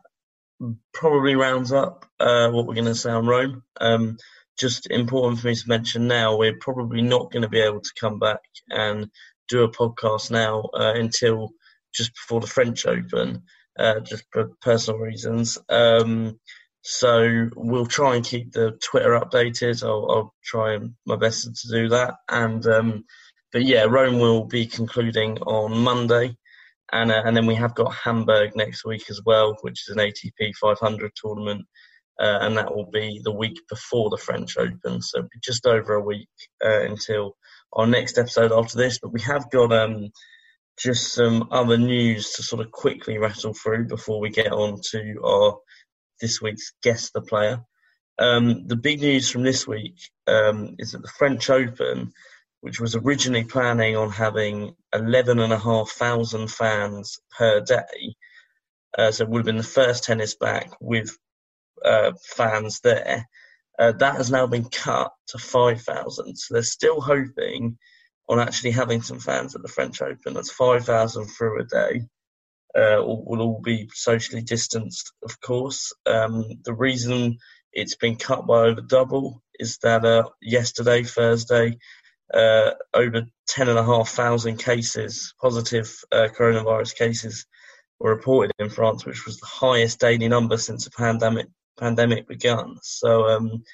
probably 0.93 1.35
rounds 1.35 1.73
up 1.73 2.05
uh, 2.21 2.51
what 2.51 2.67
we're 2.67 2.75
going 2.75 2.85
to 2.87 2.95
say 2.95 3.11
on 3.11 3.27
Rome. 3.27 3.63
Um, 3.81 4.19
just 4.59 4.91
important 4.91 5.41
for 5.41 5.49
me 5.49 5.55
to 5.55 5.69
mention 5.69 6.07
now, 6.07 6.37
we're 6.37 6.59
probably 6.61 7.03
not 7.03 7.33
going 7.33 7.43
to 7.43 7.49
be 7.49 7.61
able 7.61 7.81
to 7.81 7.91
come 7.99 8.19
back 8.19 8.41
and 8.69 9.11
do 9.49 9.65
a 9.65 9.73
podcast 9.73 10.31
now 10.31 10.69
uh, 10.75 10.93
until 10.95 11.51
just 11.95 12.13
before 12.15 12.41
the 12.41 12.47
French 12.47 12.87
Open, 12.87 13.43
uh, 13.79 14.01
just 14.01 14.25
for 14.31 14.51
personal 14.61 15.01
reasons. 15.01 15.59
Um, 15.69 16.39
so 16.83 17.49
we'll 17.55 17.87
try 17.87 18.17
and 18.17 18.25
keep 18.25 18.53
the 18.53 18.73
Twitter 18.83 19.11
updated. 19.11 19.85
I'll, 19.85 20.11
I'll 20.11 20.35
try 20.45 20.79
my 21.07 21.17
best 21.17 21.45
to 21.45 21.69
do 21.69 21.89
that. 21.91 22.15
And 22.29 22.67
um, 22.67 23.05
but 23.53 23.65
yeah, 23.65 23.85
Rome 23.85 24.19
will 24.19 24.45
be 24.45 24.67
concluding 24.67 25.39
on 25.39 25.79
Monday, 25.79 26.37
and 26.91 27.13
uh, 27.13 27.23
and 27.25 27.37
then 27.37 27.47
we 27.47 27.55
have 27.55 27.75
got 27.75 27.95
Hamburg 27.95 28.57
next 28.57 28.85
week 28.85 29.05
as 29.11 29.21
well, 29.25 29.57
which 29.61 29.89
is 29.89 29.97
an 29.97 29.99
ATP 29.99 30.55
500 30.61 31.13
tournament, 31.15 31.65
uh, 32.21 32.39
and 32.41 32.57
that 32.57 32.75
will 32.75 32.91
be 32.91 33.21
the 33.23 33.33
week 33.33 33.61
before 33.69 34.11
the 34.11 34.17
French 34.17 34.57
Open. 34.57 35.03
So 35.03 35.29
just 35.41 35.67
over 35.67 35.95
a 35.95 36.05
week 36.05 36.29
uh, 36.65 36.83
until 36.83 37.37
our 37.75 37.87
next 37.87 38.19
episode 38.19 38.53
after 38.53 38.77
this. 38.77 38.99
But 38.99 39.13
we 39.13 39.21
have 39.21 39.51
got 39.51 39.73
um, 39.73 40.11
just 40.79 41.15
some 41.15 41.49
other 41.51 41.79
news 41.79 42.33
to 42.33 42.43
sort 42.43 42.65
of 42.65 42.73
quickly 42.73 43.19
rattle 43.19 43.55
through 43.55 43.87
before 43.87 44.21
we 44.21 44.31
get 44.31 44.53
on 44.53 44.81
to 44.91 45.21
our 45.25 45.59
this 46.21 46.41
week's 46.41 46.73
guest 46.83 47.13
the 47.13 47.21
player. 47.21 47.61
Um, 48.19 48.67
the 48.67 48.77
big 48.77 49.01
news 49.01 49.31
from 49.31 49.43
this 49.43 49.67
week 49.67 49.97
um, 50.27 50.77
is 50.79 50.93
that 50.93 51.03
the 51.03 51.13
French 51.19 51.51
Open, 51.51 52.13
which 52.61 52.81
was 52.81 52.95
originally 52.95 53.45
planning 53.45 53.97
on 53.97 54.11
having 54.11 54.77
11,500 54.93 56.51
fans 56.51 57.19
per 57.37 57.61
day, 57.61 58.15
uh, 58.97 59.11
so 59.11 59.25
it 59.25 59.31
would 59.31 59.41
have 59.41 59.47
been 59.47 59.57
the 59.57 59.63
first 59.63 60.05
tennis 60.05 60.37
back 60.37 60.71
with 60.81 61.17
uh, 61.85 62.13
fans 62.23 62.81
there, 62.81 63.27
uh, 63.79 63.93
that 63.93 64.17
has 64.17 64.31
now 64.31 64.47
been 64.47 64.69
cut 64.69 65.13
to 65.29 65.39
5,000. 65.39 66.37
So 66.37 66.55
they're 66.55 66.63
still 66.63 67.01
hoping 67.01 67.79
on 68.29 68.39
actually 68.39 68.71
having 68.71 69.03
some 69.03 69.19
fans 69.19 69.55
at 69.55 69.63
the 69.63 69.69
French 69.69 70.01
Open. 70.01 70.35
That's 70.35 70.51
5,000 70.51 71.27
through 71.27 71.61
a 71.61 71.65
day 71.65 72.03
uh, 72.75 73.03
will 73.05 73.43
all 73.43 73.61
be 73.63 73.89
socially 73.93 74.43
distanced, 74.43 75.13
of 75.23 75.41
course. 75.41 75.93
Um, 76.07 76.45
the 76.65 76.75
reason 76.75 77.39
it's 77.73 77.97
been 77.97 78.17
cut 78.17 78.47
by 78.47 78.61
over 78.67 78.81
double 78.81 79.43
is 79.59 79.79
that 79.79 80.05
uh, 80.05 80.29
yesterday, 80.41 81.03
Thursday, 81.03 81.79
uh, 82.33 82.73
over 82.95 83.23
10,500 83.49 84.59
cases, 84.59 85.35
positive 85.41 85.95
uh, 86.11 86.29
coronavirus 86.37 86.97
cases, 86.97 87.47
were 87.99 88.15
reported 88.15 88.53
in 88.59 88.71
France, 88.71 89.05
which 89.05 89.27
was 89.27 89.39
the 89.39 89.47
highest 89.47 90.01
daily 90.01 90.29
number 90.29 90.57
since 90.57 90.85
the 90.85 90.91
pandemic 90.91 91.47
pandemic 91.79 92.27
begun. 92.27 92.77
So, 92.83 93.29
um, 93.29 93.65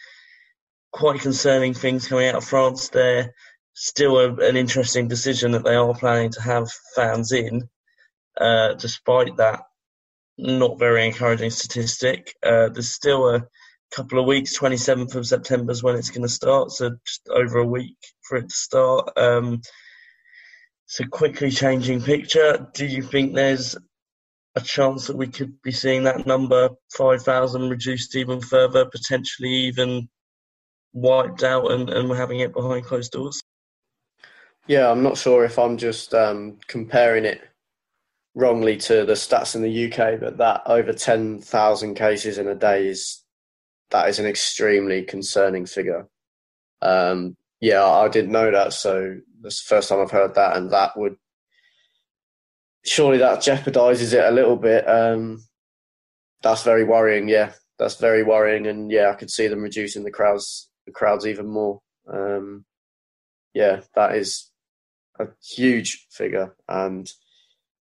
quite 0.93 1.21
concerning 1.21 1.75
things 1.75 2.09
coming 2.09 2.29
out 2.29 2.37
of 2.37 2.45
France 2.45 2.89
there. 2.89 3.35
Still 3.81 4.19
a, 4.19 4.35
an 4.35 4.57
interesting 4.57 5.07
decision 5.07 5.53
that 5.53 5.65
they 5.65 5.77
are 5.77 5.95
planning 5.95 6.31
to 6.33 6.43
have 6.43 6.69
fans 6.97 7.31
in. 7.31 7.69
Uh, 8.41 8.75
despite 8.75 9.37
that 9.37 9.63
not 10.39 10.79
very 10.79 11.05
encouraging 11.07 11.51
statistic. 11.51 12.35
Uh, 12.43 12.69
there's 12.69 12.93
still 12.93 13.29
a 13.35 13.47
couple 13.91 14.19
of 14.19 14.27
weeks. 14.27 14.59
27th 14.59 15.15
of 15.17 15.27
September 15.27 15.73
is 15.73 15.83
when 15.83 15.97
it's 15.97 16.11
going 16.11 16.23
to 16.23 16.29
start, 16.29 16.71
so 16.71 16.91
just 17.05 17.29
over 17.29 17.59
a 17.59 17.67
week 17.67 17.97
for 18.23 18.39
it 18.39 18.49
to 18.49 18.55
start. 18.55 19.11
Um, 19.17 19.61
it's 20.87 21.01
a 21.01 21.07
quickly 21.07 21.51
changing 21.51 22.03
picture. 22.03 22.69
Do 22.73 22.87
you 22.87 23.03
think 23.03 23.35
there's 23.35 23.77
a 24.55 24.61
chance 24.61 25.09
that 25.09 25.17
we 25.17 25.27
could 25.27 25.61
be 25.63 25.73
seeing 25.73 26.05
that 26.05 26.27
number 26.27 26.71
5,000 26.97 27.69
reduced 27.69 28.17
even 28.17 28.41
further, 28.41 28.87
potentially 28.87 29.51
even 29.51 30.09
wiped 30.93 31.43
out, 31.43 31.73
and, 31.73 31.91
and 31.91 32.09
we're 32.09 32.17
having 32.17 32.41
it 32.41 32.55
behind 32.55 32.87
closed 32.87 33.13
doors? 33.13 33.43
Yeah, 34.69 34.91
I'm 34.91 35.03
not 35.03 35.17
sure 35.17 35.45
if 35.45 35.59
I'm 35.59 35.79
just 35.79 36.13
um, 36.13 36.59
comparing 36.69 37.25
it 37.25 37.41
wrongly 38.35 38.77
to 38.77 39.07
the 39.07 39.15
stats 39.15 39.57
in 39.57 39.63
the 39.63 39.87
UK, 39.87 40.21
but 40.21 40.37
that 40.37 40.63
over 40.67 40.93
10,000 40.93 41.95
cases 41.95 42.37
in 42.37 42.47
a 42.49 42.55
day 42.55 42.87
is 42.87 43.25
that 43.91 44.11
is 44.11 44.19
an 44.19 44.27
extremely 44.27 45.03
concerning 45.03 45.65
figure. 45.65 46.07
Um, 46.83 47.35
yeah, 47.63 47.83
I 47.83 48.09
didn't 48.09 48.31
know 48.31 48.51
that, 48.51 48.75
so 48.75 49.17
that's 49.43 49.65
the 49.65 49.75
first 49.75 49.89
time 49.89 50.01
I've 50.01 50.11
heard 50.11 50.35
that, 50.35 50.59
and 50.59 50.71
that 50.71 50.99
would 50.99 51.17
surely 52.85 53.19
that 53.19 53.39
jeopardizes 53.41 54.13
it 54.13 54.25
a 54.25 54.31
little 54.31 54.57
bit. 54.57 54.87
Um, 54.87 55.43
that's 56.43 56.63
very 56.63 56.85
worrying. 56.85 57.27
Yeah, 57.27 57.53
that's 57.79 57.97
very 57.97 58.23
worrying, 58.23 58.67
and 58.67 58.91
yeah, 58.91 59.09
I 59.09 59.15
could 59.15 59.31
see 59.31 59.49
them 59.49 59.63
reducing 59.63 60.05
the 60.05 60.11
crowds, 60.11 60.69
the 60.85 60.93
crowds 60.93 61.27
even 61.27 61.47
more. 61.47 61.81
Um, 62.07 62.67
yeah, 63.55 63.81
that 63.95 64.15
is 64.15 64.51
a 65.19 65.27
huge 65.43 66.07
figure, 66.11 66.55
and 66.69 67.11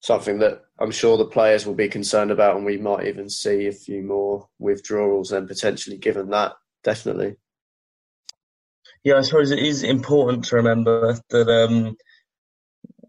something 0.01 0.39
that 0.39 0.61
I'm 0.79 0.91
sure 0.91 1.17
the 1.17 1.25
players 1.25 1.65
will 1.65 1.73
be 1.73 1.89
concerned 1.89 2.31
about, 2.31 2.55
and 2.55 2.65
we 2.65 2.77
might 2.77 3.07
even 3.07 3.29
see 3.29 3.67
a 3.67 3.71
few 3.71 4.03
more 4.03 4.47
withdrawals 4.59 5.31
and 5.31 5.47
potentially 5.47 5.97
given 5.97 6.29
that, 6.29 6.53
definitely. 6.83 7.35
Yeah, 9.03 9.17
I 9.17 9.21
suppose 9.21 9.51
it 9.51 9.59
is 9.59 9.83
important 9.83 10.45
to 10.45 10.55
remember 10.55 11.17
that 11.29 11.47
um, 11.47 11.95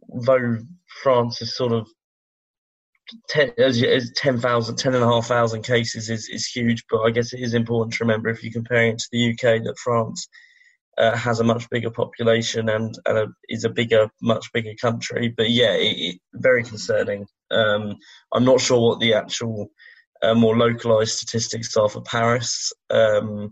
though 0.08 0.58
France 1.02 1.40
is 1.42 1.56
sort 1.56 1.72
of 1.72 1.88
10, 3.28 3.52
as, 3.58 3.82
as 3.82 4.12
10,000, 4.16 4.76
10,500 4.76 5.64
cases 5.64 6.10
is, 6.10 6.28
is 6.28 6.46
huge, 6.46 6.84
but 6.90 7.02
I 7.02 7.10
guess 7.10 7.32
it 7.32 7.40
is 7.40 7.54
important 7.54 7.94
to 7.94 8.04
remember 8.04 8.28
if 8.28 8.42
you're 8.42 8.52
comparing 8.52 8.92
it 8.92 8.98
to 8.98 9.08
the 9.12 9.30
UK 9.30 9.62
that 9.62 9.78
France 9.82 10.28
uh, 10.98 11.16
has 11.16 11.40
a 11.40 11.44
much 11.44 11.68
bigger 11.70 11.90
population 11.90 12.68
and, 12.68 12.96
and 13.06 13.18
a, 13.18 13.26
is 13.48 13.64
a 13.64 13.70
bigger, 13.70 14.08
much 14.22 14.52
bigger 14.52 14.72
country. 14.80 15.32
But 15.36 15.50
yeah, 15.50 15.72
it, 15.72 15.96
it, 15.98 16.20
very 16.34 16.62
concerning. 16.62 17.26
Um, 17.50 17.96
I'm 18.32 18.44
not 18.44 18.60
sure 18.60 18.80
what 18.80 19.00
the 19.00 19.14
actual 19.14 19.70
uh, 20.22 20.34
more 20.34 20.56
localized 20.56 21.12
statistics 21.12 21.76
are 21.76 21.88
for 21.88 22.02
Paris. 22.02 22.72
Um, 22.90 23.50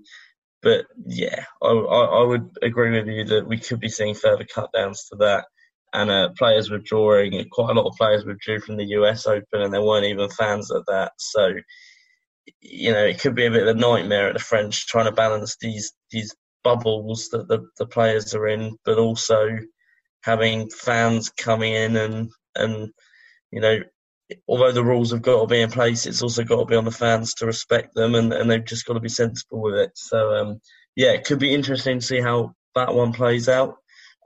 but 0.62 0.87
yeah, 1.07 1.44
I, 1.62 1.68
I, 1.68 2.04
I, 2.04 2.22
would 2.22 2.48
agree 2.62 2.92
with 2.92 3.07
you 3.07 3.24
that 3.24 3.46
we 3.46 3.59
could 3.59 3.80
be 3.80 3.90
seeing 3.90 4.14
further 4.14 4.46
cut 4.52 4.70
downs 4.72 5.07
to 5.11 5.16
that. 5.16 5.44
And 5.92 6.11
uh, 6.11 6.30
players 6.37 6.70
withdrawing, 6.70 7.46
quite 7.52 7.70
a 7.70 7.80
lot 7.80 7.88
of 7.88 7.96
players 7.96 8.24
withdrew 8.24 8.61
from 8.61 8.76
the 8.76 8.87
US 8.87 9.26
Open, 9.26 9.61
and 9.61 9.72
there 9.72 9.83
weren't 9.83 10.07
even 10.07 10.28
fans 10.30 10.72
at 10.72 10.87
that. 10.88 11.12
So, 11.18 11.52
you 12.61 12.92
know, 12.92 13.04
it 13.04 13.20
could 13.20 13.35
be 13.37 13.46
a 13.46 13.50
bit 13.50 13.68
of 13.68 13.76
a 13.76 13.78
nightmare 13.78 14.28
at 14.28 14.33
the 14.33 14.40
French 14.40 14.87
trying 14.87 15.04
to 15.04 15.12
balance 15.12 15.57
these 15.61 15.92
these 16.11 16.35
bubbles 16.64 17.29
that 17.29 17.46
the, 17.48 17.68
the 17.79 17.87
players 17.87 18.35
are 18.35 18.48
in, 18.48 18.77
but 18.85 18.98
also 18.98 19.59
having 20.22 20.70
fans 20.70 21.31
coming 21.31 21.74
in 21.74 21.96
and 21.96 22.31
and 22.57 22.90
you 23.50 23.61
know 23.61 23.79
although 24.48 24.72
the 24.72 24.85
rules 24.85 25.12
have 25.12 25.22
got 25.22 25.42
to 25.42 25.46
be 25.46 25.61
in 25.61 25.70
place, 25.70 26.07
it's 26.07 26.22
also 26.22 26.44
got 26.44 26.61
to 26.61 26.64
be 26.64 26.77
on 26.77 26.85
the 26.85 26.90
fans 26.90 27.35
to 27.35 27.46
respect 27.46 27.94
them, 27.94 28.14
and, 28.14 28.33
and 28.33 28.50
they've 28.50 28.64
just 28.64 28.87
got 28.87 28.94
to 28.94 29.00
be 29.00 29.09
sensible 29.09 29.61
with 29.61 29.74
it. 29.74 29.90
So 29.94 30.35
um, 30.35 30.61
yeah, 30.96 31.12
it 31.12 31.24
could 31.24 31.38
be 31.38 31.55
interesting 31.55 32.00
to 32.00 32.07
see 32.07 32.20
how 32.20 32.55
that 32.74 32.94
one 32.94 33.12
plays 33.12 33.48
out. 33.48 33.77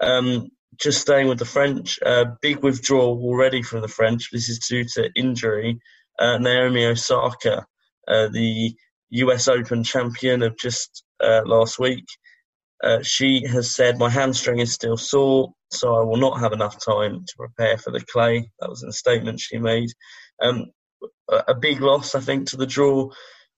Um, 0.00 0.48
just 0.80 1.00
staying 1.00 1.28
with 1.28 1.38
the 1.38 1.44
French, 1.44 1.98
uh, 2.04 2.26
big 2.40 2.62
withdrawal 2.62 3.20
already 3.22 3.62
from 3.62 3.80
the 3.80 3.88
French. 3.88 4.30
This 4.30 4.48
is 4.48 4.60
due 4.60 4.84
to 4.94 5.10
injury. 5.16 5.80
Uh, 6.18 6.38
Naomi 6.38 6.86
Osaka, 6.86 7.66
uh, 8.06 8.28
the 8.28 8.74
U.S. 9.10 9.48
Open 9.48 9.82
champion 9.82 10.42
of 10.42 10.56
just 10.56 11.04
uh, 11.22 11.42
last 11.44 11.78
week, 11.78 12.04
uh, 12.82 13.02
she 13.02 13.44
has 13.46 13.70
said, 13.74 13.98
My 13.98 14.08
hamstring 14.08 14.60
is 14.60 14.72
still 14.72 14.96
sore, 14.96 15.52
so 15.70 15.96
I 15.96 16.04
will 16.04 16.16
not 16.16 16.40
have 16.40 16.52
enough 16.52 16.82
time 16.84 17.24
to 17.26 17.36
prepare 17.36 17.78
for 17.78 17.90
the 17.90 18.04
clay. 18.12 18.50
That 18.60 18.70
was 18.70 18.82
in 18.82 18.88
a 18.88 18.92
statement 18.92 19.40
she 19.40 19.58
made. 19.58 19.90
Um, 20.42 20.66
a 21.28 21.54
big 21.54 21.80
loss, 21.80 22.14
I 22.14 22.20
think, 22.20 22.48
to 22.48 22.56
the 22.56 22.66
draw. 22.66 23.10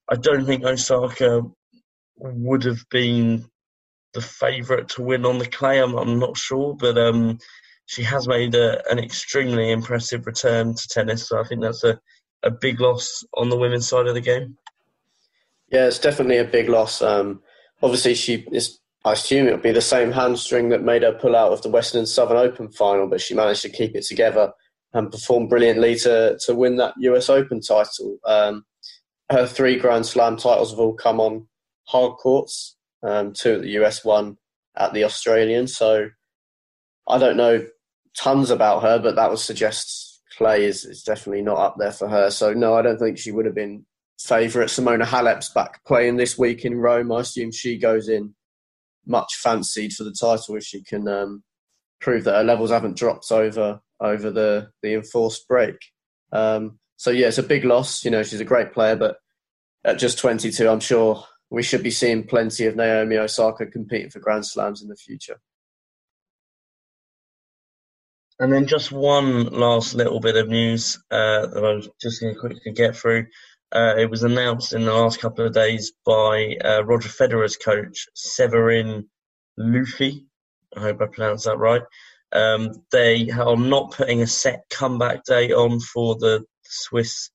I 0.09 0.16
don't 0.16 0.44
think 0.44 0.64
Osaka 0.64 1.42
would 2.16 2.64
have 2.64 2.85
been 2.90 3.46
the 4.14 4.20
favourite 4.20 4.88
to 4.90 5.02
win 5.02 5.24
on 5.24 5.38
the 5.38 5.46
clay. 5.46 5.80
I'm, 5.80 5.94
I'm 5.94 6.18
not 6.18 6.37
sure, 6.37 6.74
but 6.74 6.98
um, 6.98 7.38
she 7.87 8.02
has 8.02 8.26
made 8.26 8.54
a, 8.54 8.83
an 8.90 8.98
extremely 8.98 9.70
impressive 9.70 10.26
return 10.26 10.74
to 10.74 10.88
tennis. 10.88 11.28
So 11.28 11.38
I 11.38 11.44
think 11.44 11.62
that's 11.62 11.85
a, 11.85 12.00
a 12.42 12.50
big 12.50 12.80
loss 12.80 13.24
on 13.35 13.50
the 13.50 13.59
women's 13.59 13.88
side 13.88 14.06
of 14.06 14.14
the 14.14 14.20
game. 14.20 14.56
Yeah, 15.70 15.87
it's 15.87 16.00
definitely 16.00 16.38
a 16.38 16.44
big 16.44 16.68
loss. 16.68 17.00
Um, 17.02 17.42
obviously, 17.83 18.14
she 18.14 18.46
is 18.50 18.80
I 19.04 19.12
assume 19.12 19.46
it 19.46 19.52
would 19.52 19.62
be 19.62 19.72
the 19.72 19.80
same 19.80 20.12
hamstring 20.12 20.68
that 20.70 20.82
made 20.82 21.02
her 21.02 21.12
pull 21.12 21.34
out 21.34 21.52
of 21.52 21.62
the 21.62 21.70
Western 21.70 22.00
and 22.00 22.08
Southern 22.08 22.36
Open 22.36 22.70
final, 22.70 23.06
but 23.06 23.20
she 23.20 23.34
managed 23.34 23.62
to 23.62 23.70
keep 23.70 23.96
it 23.96 24.04
together 24.04 24.52
and 24.92 25.10
perform 25.10 25.48
brilliantly 25.48 25.96
to, 25.96 26.38
to 26.44 26.54
win 26.54 26.76
that 26.76 26.94
US 26.98 27.30
Open 27.30 27.60
title. 27.60 28.18
Um, 28.26 28.64
her 29.30 29.46
three 29.46 29.78
Grand 29.78 30.04
Slam 30.04 30.36
titles 30.36 30.70
have 30.70 30.80
all 30.80 30.92
come 30.92 31.20
on 31.20 31.46
hard 31.86 32.16
courts, 32.18 32.76
um, 33.02 33.32
two 33.32 33.54
at 33.54 33.62
the 33.62 33.70
US, 33.82 34.04
one 34.04 34.36
at 34.76 34.92
the 34.92 35.04
Australian. 35.04 35.66
So 35.66 36.10
I 37.08 37.18
don't 37.18 37.36
know 37.36 37.66
tons 38.16 38.50
about 38.50 38.82
her, 38.82 38.98
but 38.98 39.16
that 39.16 39.30
would 39.30 39.38
suggest 39.38 40.20
clay 40.36 40.64
is, 40.64 40.84
is 40.84 41.02
definitely 41.02 41.42
not 41.42 41.58
up 41.58 41.76
there 41.78 41.92
for 41.92 42.08
her. 42.08 42.30
So 42.30 42.52
no, 42.52 42.74
I 42.74 42.82
don't 42.82 42.98
think 42.98 43.18
she 43.18 43.32
would 43.32 43.46
have 43.46 43.54
been 43.54 43.86
favourite. 44.18 44.68
Simona 44.68 45.06
Halep's 45.06 45.48
back 45.50 45.84
playing 45.86 46.16
this 46.16 46.36
week 46.36 46.64
in 46.64 46.76
Rome. 46.76 47.12
I 47.12 47.20
assume 47.20 47.50
she 47.50 47.78
goes 47.78 48.08
in 48.08 48.34
much 49.06 49.36
fancied 49.36 49.92
for 49.92 50.04
the 50.04 50.14
title 50.18 50.56
if 50.56 50.64
she 50.64 50.82
can 50.82 51.08
um, 51.08 51.42
prove 52.00 52.24
that 52.24 52.36
her 52.36 52.44
levels 52.44 52.70
haven't 52.70 52.96
dropped 52.96 53.30
over 53.30 53.80
over 54.00 54.30
the 54.30 54.70
the 54.82 54.94
enforced 54.94 55.46
break. 55.48 55.76
Um, 56.32 56.78
so 56.96 57.10
yeah, 57.10 57.28
it's 57.28 57.38
a 57.38 57.42
big 57.42 57.64
loss. 57.64 58.04
You 58.04 58.10
know, 58.10 58.22
she's 58.22 58.40
a 58.40 58.44
great 58.44 58.72
player, 58.72 58.96
but 58.96 59.16
at 59.84 59.98
just 59.98 60.18
22, 60.18 60.68
I'm 60.68 60.80
sure 60.80 61.24
we 61.50 61.62
should 61.62 61.82
be 61.82 61.90
seeing 61.90 62.26
plenty 62.26 62.66
of 62.66 62.76
Naomi 62.76 63.16
Osaka 63.16 63.66
competing 63.66 64.10
for 64.10 64.20
Grand 64.20 64.46
Slams 64.46 64.82
in 64.82 64.88
the 64.88 64.96
future. 64.96 65.40
And 68.38 68.52
then 68.52 68.66
just 68.66 68.90
one 68.90 69.46
last 69.46 69.94
little 69.94 70.20
bit 70.20 70.36
of 70.36 70.48
news 70.48 70.98
uh, 71.10 71.46
that 71.46 71.62
I 71.62 71.74
was 71.74 71.88
just 72.00 72.20
going 72.20 72.34
to 72.34 72.40
quickly 72.40 72.72
get 72.72 72.96
through. 72.96 73.26
Uh, 73.72 73.94
it 73.96 74.11
was 74.11 74.24
announced 74.24 74.72
in 74.72 74.85
the 74.85 74.92
last 74.92 75.20
couple 75.20 75.46
of 75.46 75.52
days 75.52 75.92
by 76.04 76.56
uh, 76.64 76.83
Roger 76.85 77.09
Federer's 77.09 77.56
coach, 77.56 78.06
Severin 78.14 79.09
Lüthi. 79.59 80.24
I 80.76 80.80
hope 80.80 81.00
I 81.00 81.06
pronounced 81.06 81.44
that 81.44 81.59
right. 81.59 81.83
Um, 82.33 82.85
they 82.92 83.30
are 83.30 83.56
not 83.56 83.92
putting 83.92 84.22
a 84.22 84.26
set 84.26 84.64
comeback 84.70 85.24
date 85.24 85.52
on 85.52 85.80
for 85.80 86.16
the 86.16 86.44
Swiss 86.64 87.30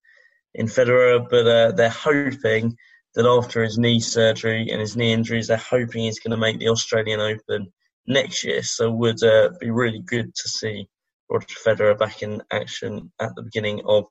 in 0.53 0.67
Federer, 0.67 1.27
but 1.29 1.47
uh, 1.47 1.71
they're 1.71 1.89
hoping 1.89 2.75
that 3.15 3.25
after 3.25 3.63
his 3.63 3.77
knee 3.77 3.99
surgery 3.99 4.69
and 4.69 4.79
his 4.79 4.97
knee 4.97 5.13
injuries, 5.13 5.47
they're 5.47 5.57
hoping 5.57 6.03
he's 6.03 6.19
going 6.19 6.31
to 6.31 6.37
make 6.37 6.59
the 6.59 6.69
Australian 6.69 7.19
Open 7.19 7.71
next 8.07 8.43
year. 8.43 8.61
So 8.61 8.89
it 8.89 8.95
would 8.95 9.23
uh, 9.23 9.51
be 9.59 9.69
really 9.69 9.99
good 9.99 10.33
to 10.35 10.49
see 10.49 10.87
Roger 11.29 11.55
Federer 11.65 11.97
back 11.97 12.21
in 12.21 12.41
action 12.51 13.11
at 13.19 13.35
the 13.35 13.41
beginning 13.41 13.81
of 13.85 14.05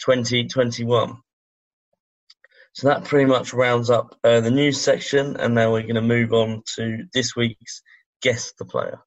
2021. 0.00 1.18
So 2.76 2.88
that 2.88 3.04
pretty 3.04 3.24
much 3.24 3.54
rounds 3.54 3.88
up 3.88 4.18
uh, 4.22 4.42
the 4.42 4.50
news 4.50 4.78
section, 4.78 5.38
and 5.38 5.54
now 5.54 5.72
we're 5.72 5.80
going 5.80 5.94
to 5.94 6.02
move 6.02 6.34
on 6.34 6.62
to 6.74 7.06
this 7.14 7.34
week's 7.34 7.80
Guess 8.20 8.52
the 8.58 8.66
Player. 8.66 9.00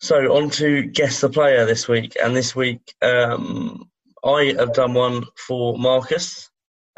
So 0.00 0.16
on 0.16 0.50
to 0.50 0.82
guess 0.82 1.20
the 1.20 1.28
player 1.28 1.64
this 1.64 1.86
week, 1.86 2.16
and 2.20 2.34
this 2.34 2.56
week 2.56 2.92
um, 3.02 3.88
I 4.24 4.54
have 4.58 4.72
done 4.72 4.94
one 4.94 5.26
for 5.36 5.78
Marcus 5.78 6.50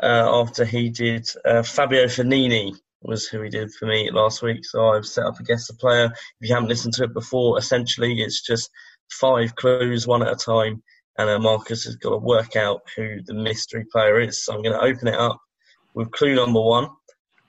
uh, 0.02 0.40
after 0.40 0.64
he 0.64 0.88
did 0.88 1.28
uh, 1.44 1.62
Fabio 1.62 2.06
Fognini 2.06 2.80
was 3.02 3.26
who 3.26 3.42
he 3.42 3.48
did 3.48 3.72
for 3.72 3.86
me 3.86 4.10
last 4.10 4.42
week. 4.42 4.64
So 4.64 4.88
I've 4.88 5.06
set 5.06 5.24
up 5.24 5.40
a 5.40 5.42
guess 5.42 5.66
the 5.66 5.74
player. 5.74 6.06
If 6.40 6.48
you 6.48 6.54
haven't 6.54 6.68
listened 6.68 6.94
to 6.94 7.04
it 7.04 7.14
before, 7.14 7.58
essentially 7.58 8.20
it's 8.20 8.42
just 8.42 8.70
five 9.10 9.54
clues, 9.56 10.06
one 10.06 10.22
at 10.22 10.32
a 10.32 10.36
time, 10.36 10.82
and 11.18 11.30
uh, 11.30 11.38
Marcus 11.38 11.84
has 11.84 11.96
got 11.96 12.10
to 12.10 12.18
work 12.18 12.56
out 12.56 12.82
who 12.96 13.22
the 13.24 13.34
mystery 13.34 13.86
player 13.90 14.20
is. 14.20 14.44
So 14.44 14.54
I'm 14.54 14.62
going 14.62 14.78
to 14.78 14.84
open 14.84 15.08
it 15.08 15.18
up 15.18 15.40
with 15.94 16.10
clue 16.10 16.34
number 16.34 16.60
one. 16.60 16.88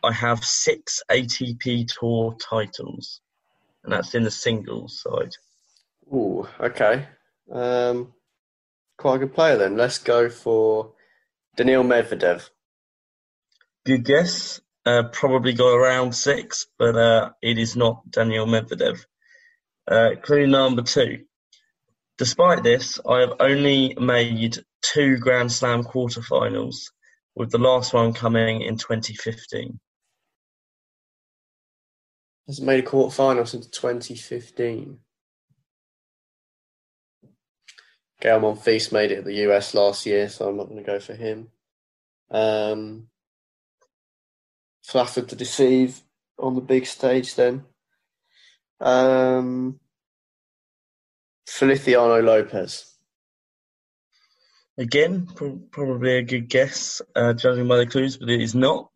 I 0.03 0.11
have 0.11 0.43
six 0.43 1.03
ATP 1.11 1.87
Tour 1.87 2.35
titles, 2.41 3.21
and 3.83 3.93
that's 3.93 4.15
in 4.15 4.23
the 4.23 4.31
singles 4.31 5.01
side. 5.01 5.31
Ooh, 6.13 6.47
okay. 6.59 7.07
Um, 7.51 8.13
quite 8.97 9.15
a 9.15 9.19
good 9.19 9.33
player 9.33 9.57
then. 9.57 9.77
Let's 9.77 9.99
go 9.99 10.29
for 10.29 10.93
Daniil 11.55 11.83
Medvedev. 11.83 12.49
Good 13.85 14.05
guess. 14.05 14.59
Uh, 14.85 15.03
probably 15.11 15.53
got 15.53 15.75
around 15.75 16.13
six, 16.13 16.65
but 16.79 16.95
uh, 16.95 17.29
it 17.41 17.59
is 17.59 17.75
not 17.75 18.09
Daniil 18.09 18.47
Medvedev. 18.47 18.99
Uh, 19.87 20.11
clue 20.21 20.47
number 20.47 20.81
two. 20.81 21.25
Despite 22.17 22.63
this, 22.63 22.99
I 23.07 23.19
have 23.19 23.33
only 23.39 23.95
made 23.99 24.57
two 24.81 25.17
Grand 25.17 25.51
Slam 25.51 25.83
quarterfinals, 25.83 26.75
with 27.35 27.51
the 27.51 27.57
last 27.59 27.93
one 27.93 28.13
coming 28.13 28.61
in 28.61 28.77
2015. 28.77 29.79
Hasn't 32.47 32.67
made 32.67 32.83
a 32.83 32.87
quarterfinal 32.87 33.47
since 33.47 33.67
2015. 33.67 34.97
Gael 38.19 38.39
Monfils 38.39 38.91
made 38.91 39.11
it 39.11 39.19
at 39.19 39.25
the 39.25 39.47
US 39.49 39.73
last 39.73 40.05
year, 40.05 40.29
so 40.29 40.47
I'm 40.47 40.57
not 40.57 40.69
going 40.69 40.83
to 40.83 40.91
go 40.91 40.99
for 40.99 41.15
him. 41.15 41.49
Um, 42.29 43.07
flattered 44.83 45.29
to 45.29 45.35
deceive 45.35 46.01
on 46.37 46.55
the 46.55 46.61
big 46.61 46.85
stage 46.85 47.35
then. 47.35 47.63
Um, 48.79 49.79
Feliciano 51.47 52.21
Lopez. 52.21 52.87
Again, 54.77 55.27
probably 55.71 56.17
a 56.17 56.23
good 56.23 56.49
guess, 56.49 57.01
uh, 57.15 57.33
judging 57.33 57.67
by 57.67 57.77
the 57.77 57.85
clues, 57.85 58.17
but 58.17 58.29
it 58.29 58.41
is 58.41 58.55
not. 58.55 58.89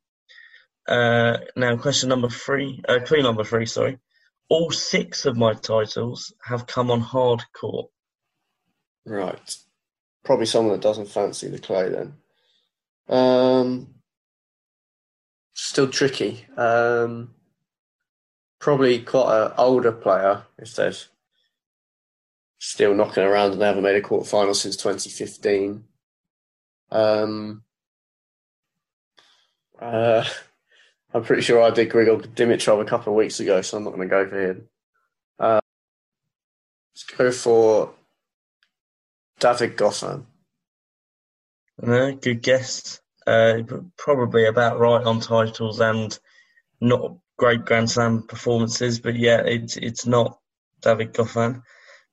Uh, 0.88 1.38
now, 1.56 1.76
question 1.78 2.10
number 2.10 2.30
three, 2.30 2.82
uh, 2.88 3.00
clue 3.06 3.21
number 3.21 3.43
three, 3.43 3.65
sorry. 3.65 4.00
All 4.50 4.71
six 4.71 5.26
of 5.26 5.36
my 5.36 5.54
titles 5.54 6.34
have 6.43 6.67
come 6.67 6.91
on 6.91 7.02
hard 7.02 7.43
court. 7.60 7.89
Right. 9.06 9.58
Probably 10.24 10.45
someone 10.45 10.74
that 10.74 10.82
doesn't 10.82 11.10
fancy 11.10 11.50
the 11.50 11.60
clay 11.60 11.89
then. 11.89 12.13
Um, 13.08 13.94
still 15.75 15.89
tricky. 15.89 16.45
Um, 16.55 17.31
probably 18.61 18.99
quite 18.99 19.41
an 19.41 19.51
older 19.57 19.91
player 19.91 20.43
if 20.57 20.73
they've 20.73 21.05
still 22.59 22.95
knocking 22.95 23.23
around 23.23 23.51
and 23.51 23.61
they 23.61 23.65
haven't 23.65 23.83
made 23.83 23.97
a 23.97 24.01
quarter 24.01 24.25
final 24.25 24.53
since 24.53 24.77
2015. 24.77 25.83
Um, 26.91 27.63
uh, 29.77 30.23
I'm 31.13 31.23
pretty 31.25 31.41
sure 31.41 31.61
I 31.61 31.71
did 31.71 31.89
Grigor 31.89 32.25
Dimitrov 32.25 32.81
a 32.81 32.85
couple 32.85 33.11
of 33.11 33.17
weeks 33.17 33.41
ago, 33.41 33.61
so 33.61 33.75
I'm 33.75 33.83
not 33.83 33.95
going 33.95 34.07
to 34.07 34.15
go 34.15 34.29
for 34.29 34.41
him. 34.41 34.69
Uh, 35.38 35.59
let's 36.93 37.03
go 37.03 37.31
for 37.33 37.93
David 39.41 39.75
Goffin. 39.75 40.23
Uh, 41.83 42.11
good 42.11 42.41
guess. 42.41 43.01
Uh, 43.27 43.63
probably 43.97 44.45
about 44.45 44.79
right 44.79 45.03
on 45.03 45.19
titles 45.19 45.79
and 45.79 46.17
not 46.79 47.17
great 47.38 47.65
Grand 47.65 47.89
Slam 47.89 48.23
performances, 48.27 48.99
but 48.99 49.15
yeah, 49.15 49.41
it's 49.41 49.77
it's 49.77 50.05
not 50.05 50.39
David 50.81 51.13
Goffin. 51.13 51.61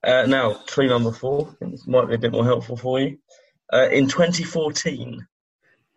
Uh, 0.05 0.27
now, 0.27 0.55
clue 0.55 0.89
number 0.89 1.13
four. 1.13 1.55
This 1.61 1.87
might 1.87 2.09
be 2.09 2.15
a 2.15 2.19
bit 2.19 2.33
more 2.33 2.45
helpful 2.45 2.77
for 2.77 2.99
you. 2.99 3.19
Uh, 3.73 3.89
in 3.91 4.09
2014, 4.09 5.27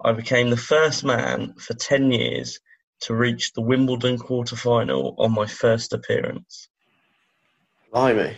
I 0.03 0.11
became 0.11 0.49
the 0.49 0.57
first 0.57 1.03
man 1.03 1.55
for 1.57 1.73
10 1.73 2.11
years 2.11 2.59
to 3.01 3.15
reach 3.15 3.53
the 3.53 3.61
Wimbledon 3.61 4.17
quarterfinal 4.17 5.15
on 5.17 5.33
my 5.33 5.45
first 5.45 5.91
appearance. 5.91 6.69
Blimey. 7.91 8.37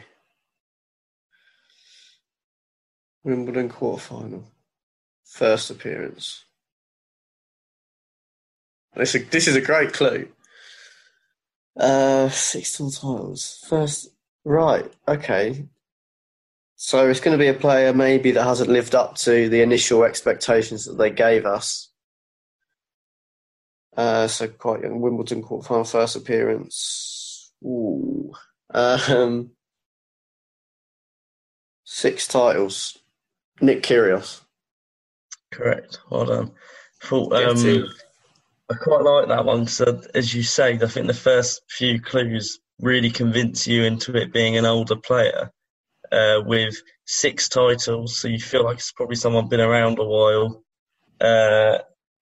Wimbledon 3.23 3.69
quarterfinal. 3.69 4.43
First 5.25 5.69
appearance. 5.69 6.45
This 8.97 9.15
is 9.15 9.21
a, 9.21 9.25
this 9.25 9.47
is 9.47 9.55
a 9.55 9.61
great 9.61 9.93
clue. 9.93 10.27
Uh, 11.79 12.29
six 12.29 12.75
tour 12.75 12.89
titles. 12.89 13.63
First, 13.67 14.09
right, 14.43 14.91
okay. 15.07 15.65
So 16.75 17.09
it's 17.09 17.19
going 17.19 17.37
to 17.37 17.43
be 17.43 17.49
a 17.49 17.53
player 17.53 17.93
maybe 17.93 18.31
that 18.31 18.43
hasn't 18.43 18.69
lived 18.69 18.95
up 18.95 19.15
to 19.17 19.49
the 19.49 19.61
initial 19.61 20.03
expectations 20.03 20.85
that 20.85 20.97
they 20.97 21.09
gave 21.09 21.45
us. 21.45 21.89
Uh, 23.95 24.27
so 24.27 24.47
quite 24.47 24.81
young. 24.81 25.01
Wimbledon 25.01 25.43
quarterfinal 25.43 25.89
first 25.89 26.15
appearance. 26.15 27.51
Ooh. 27.63 28.31
Um, 28.71 29.51
six 31.83 32.27
titles. 32.27 32.99
Nick 33.59 33.81
Kyrgios. 33.81 34.41
Correct. 35.51 35.99
Well 36.11 36.25
done. 36.25 36.51
Thought, 37.01 37.33
um, 37.33 37.87
I 38.69 38.75
quite 38.75 39.01
like 39.01 39.29
that 39.29 39.45
one. 39.45 39.65
So, 39.67 40.01
as 40.13 40.33
you 40.33 40.43
say, 40.43 40.73
I 40.73 40.87
think 40.87 41.07
the 41.07 41.13
first 41.13 41.61
few 41.69 42.01
clues 42.01 42.59
really 42.81 43.09
convince 43.09 43.65
you 43.65 43.83
into 43.83 44.15
it 44.15 44.33
being 44.33 44.57
an 44.57 44.65
older 44.65 44.95
player 44.95 45.51
uh, 46.11 46.41
with 46.45 46.75
six 47.05 47.49
titles. 47.49 48.17
So 48.19 48.27
you 48.27 48.39
feel 48.39 48.63
like 48.63 48.77
it's 48.77 48.91
probably 48.91 49.15
someone 49.15 49.47
been 49.47 49.61
around 49.61 49.99
a 49.99 50.03
while. 50.03 50.63
Uh, 51.19 51.79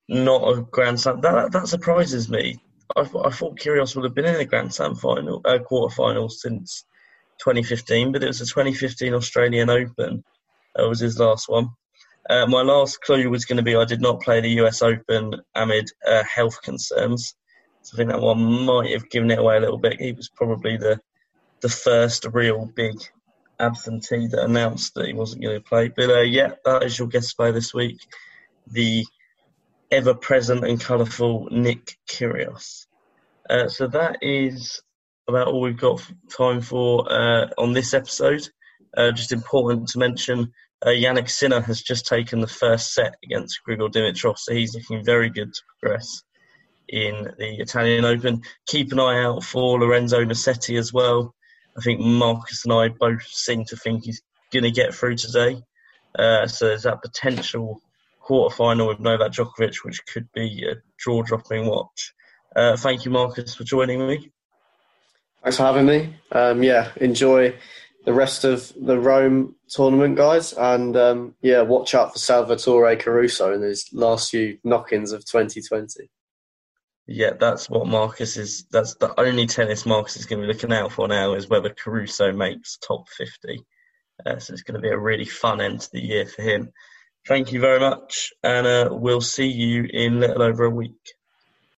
not 0.08 0.48
a 0.48 0.62
Grand 0.62 1.00
Slam. 1.00 1.22
That 1.22 1.52
that 1.52 1.68
surprises 1.68 2.30
me. 2.30 2.60
I, 2.96 3.02
I 3.02 3.30
thought 3.32 3.60
Kyrgios 3.60 3.96
would 3.96 4.06
have 4.06 4.14
been 4.14 4.26
in 4.26 4.36
a 4.36 4.46
Grand 4.46 4.74
Slam 4.74 4.96
final, 4.96 5.42
uh, 5.46 5.60
quarter 5.60 5.94
final 5.94 6.30
since 6.30 6.86
2015, 7.40 8.12
but 8.12 8.24
it 8.24 8.28
was 8.28 8.40
the 8.40 8.46
2015 8.46 9.14
Australian 9.14 9.70
Open. 9.70 10.24
That 10.76 10.88
was 10.88 11.00
his 11.00 11.20
last 11.20 11.50
one. 11.50 11.70
Uh, 12.30 12.46
my 12.48 12.62
last 12.62 13.02
clue 13.02 13.30
was 13.30 13.46
going 13.46 13.58
to 13.58 13.64
be 13.64 13.76
I 13.76 13.86
did 13.86 14.02
not 14.02 14.22
play 14.22 14.42
the 14.42 14.62
US 14.62 14.82
Open 14.82 15.36
amid 15.54 15.90
uh, 16.08 16.24
health 16.24 16.62
concerns. 16.62 17.36
So 17.82 17.96
I 17.96 17.98
think 17.98 18.10
that 18.10 18.22
one 18.22 18.66
might 18.66 18.92
have 18.92 19.10
given 19.10 19.30
it 19.30 19.40
away 19.40 19.58
a 19.58 19.60
little 19.60 19.78
bit. 19.78 20.02
He 20.02 20.12
was 20.12 20.30
probably 20.30 20.78
the 20.78 21.00
the 21.62 21.70
first 21.70 22.26
real 22.34 22.66
big 22.76 22.96
absentee 23.60 24.28
that 24.28 24.44
announced 24.44 24.94
that 24.96 25.08
he 25.08 25.14
wasn't 25.14 25.44
going 25.44 25.58
to 25.58 25.64
play. 25.64 25.90
But 25.90 26.10
uh, 26.10 26.22
yeah, 26.22 26.52
that 26.66 26.84
is 26.84 26.98
your 26.98 27.08
guest 27.08 27.38
player 27.38 27.52
this 27.52 27.74
week, 27.74 28.00
the 28.68 29.06
ever 29.92 30.14
present 30.14 30.66
and 30.66 30.80
colourful 30.80 31.48
Nick 31.52 31.98
Kyrgios. 32.10 32.88
Uh, 33.50 33.68
so 33.68 33.88
that 33.88 34.18
is 34.22 34.82
about 35.28 35.48
all 35.48 35.62
we've 35.62 35.78
got 35.78 36.02
time 36.36 36.62
for 36.62 37.12
uh, 37.12 37.48
on 37.58 37.74
this 37.74 37.94
episode. 37.94 38.48
Uh, 38.96 39.12
just 39.12 39.32
important 39.32 39.88
to 39.90 40.00
mention, 40.00 40.52
uh, 40.84 40.90
Jannik 40.90 41.30
Sinner 41.30 41.62
has 41.62 41.82
just 41.82 42.06
taken 42.06 42.42
the 42.42 42.48
first 42.48 42.94
set 42.94 43.16
against 43.24 43.60
Grigor 43.68 43.92
Dimitrov, 43.92 44.38
so 44.38 44.54
he's 44.54 44.76
looking 44.76 45.04
very 45.04 45.30
good 45.30 45.54
to 45.54 45.62
progress 45.80 46.24
in 46.88 47.32
the 47.38 47.58
Italian 47.60 48.06
Open. 48.06 48.42
Keep 48.68 48.92
an 48.92 49.00
eye 49.00 49.24
out 49.24 49.44
for 49.44 49.80
Lorenzo 49.80 50.24
Musetti 50.24 50.78
as 50.78 50.94
well. 50.94 51.34
I 51.78 51.82
think 51.82 52.00
Marcus 52.00 52.64
and 52.66 52.74
I 52.74 52.90
both 52.90 53.24
seem 53.28 53.66
to 53.66 53.76
think 53.76 54.06
he's 54.06 54.22
going 54.54 54.64
to 54.64 54.72
get 54.72 54.94
through 54.94 55.16
today. 55.16 55.62
Uh, 56.18 56.48
so 56.48 56.68
there's 56.68 56.84
that 56.84 57.02
potential 57.02 57.82
quarterfinal 58.24 58.88
with 58.88 59.00
Novak 59.00 59.32
Djokovic, 59.32 59.84
which 59.84 60.02
could 60.06 60.28
be 60.34 60.66
a 60.70 60.76
jaw-dropping 61.04 61.66
watch. 61.66 62.14
Uh, 62.56 62.78
thank 62.78 63.06
you, 63.06 63.12
Marcus, 63.12 63.54
for 63.56 63.64
joining 63.64 64.08
me. 64.08 64.32
Thanks 65.44 65.58
for 65.58 65.64
having 65.64 65.86
me. 65.86 66.16
Um, 66.32 66.64
yeah, 66.64 66.92
enjoy 66.96 67.56
the 68.06 68.14
rest 68.14 68.44
of 68.44 68.72
the 68.80 69.00
Rome 69.00 69.56
tournament, 69.68 70.16
guys, 70.16 70.54
and 70.54 70.96
um, 70.96 71.36
yeah, 71.42 71.62
watch 71.62 71.96
out 71.96 72.14
for 72.14 72.20
Salvatore 72.20 72.96
Caruso 72.96 73.54
in 73.54 73.62
his 73.62 73.90
last 73.92 74.30
few 74.30 74.58
knock-ins 74.64 75.12
of 75.12 75.26
2020. 75.26 76.10
Yeah, 77.08 77.32
that's 77.40 77.70
what 77.70 77.88
Marcus 77.88 78.38
is. 78.38 78.66
That's 78.72 78.96
the 78.96 79.20
only 79.20 79.46
tennis 79.48 79.86
Marcus 79.86 80.18
is 80.18 80.26
going 80.26 80.42
to 80.42 80.48
be 80.48 80.54
looking 80.54 80.74
out 80.74 80.92
for 80.92 81.08
now 81.08 81.34
is 81.34 81.50
whether 81.50 81.70
Caruso 81.70 82.32
makes 82.32 82.78
top 82.78 83.10
50. 83.10 83.64
Uh, 84.26 84.40
so 84.40 84.54
it's 84.54 84.64
going 84.64 84.76
to 84.76 84.82
be 84.82 84.94
a 84.94 84.98
really 84.98 85.26
fun 85.26 85.62
end 85.62 85.82
to 85.82 85.92
the 85.92 86.02
year 86.02 86.26
for 86.26 86.42
him. 86.42 86.72
Thank 87.28 87.52
you 87.52 87.60
very 87.60 87.80
much, 87.80 88.32
and 88.44 88.68
uh, 88.68 88.90
we'll 88.92 89.22
see 89.22 89.48
you 89.48 89.88
in 89.92 90.18
a 90.18 90.20
little 90.20 90.44
over 90.44 90.66
a 90.66 90.70
week. 90.70 91.15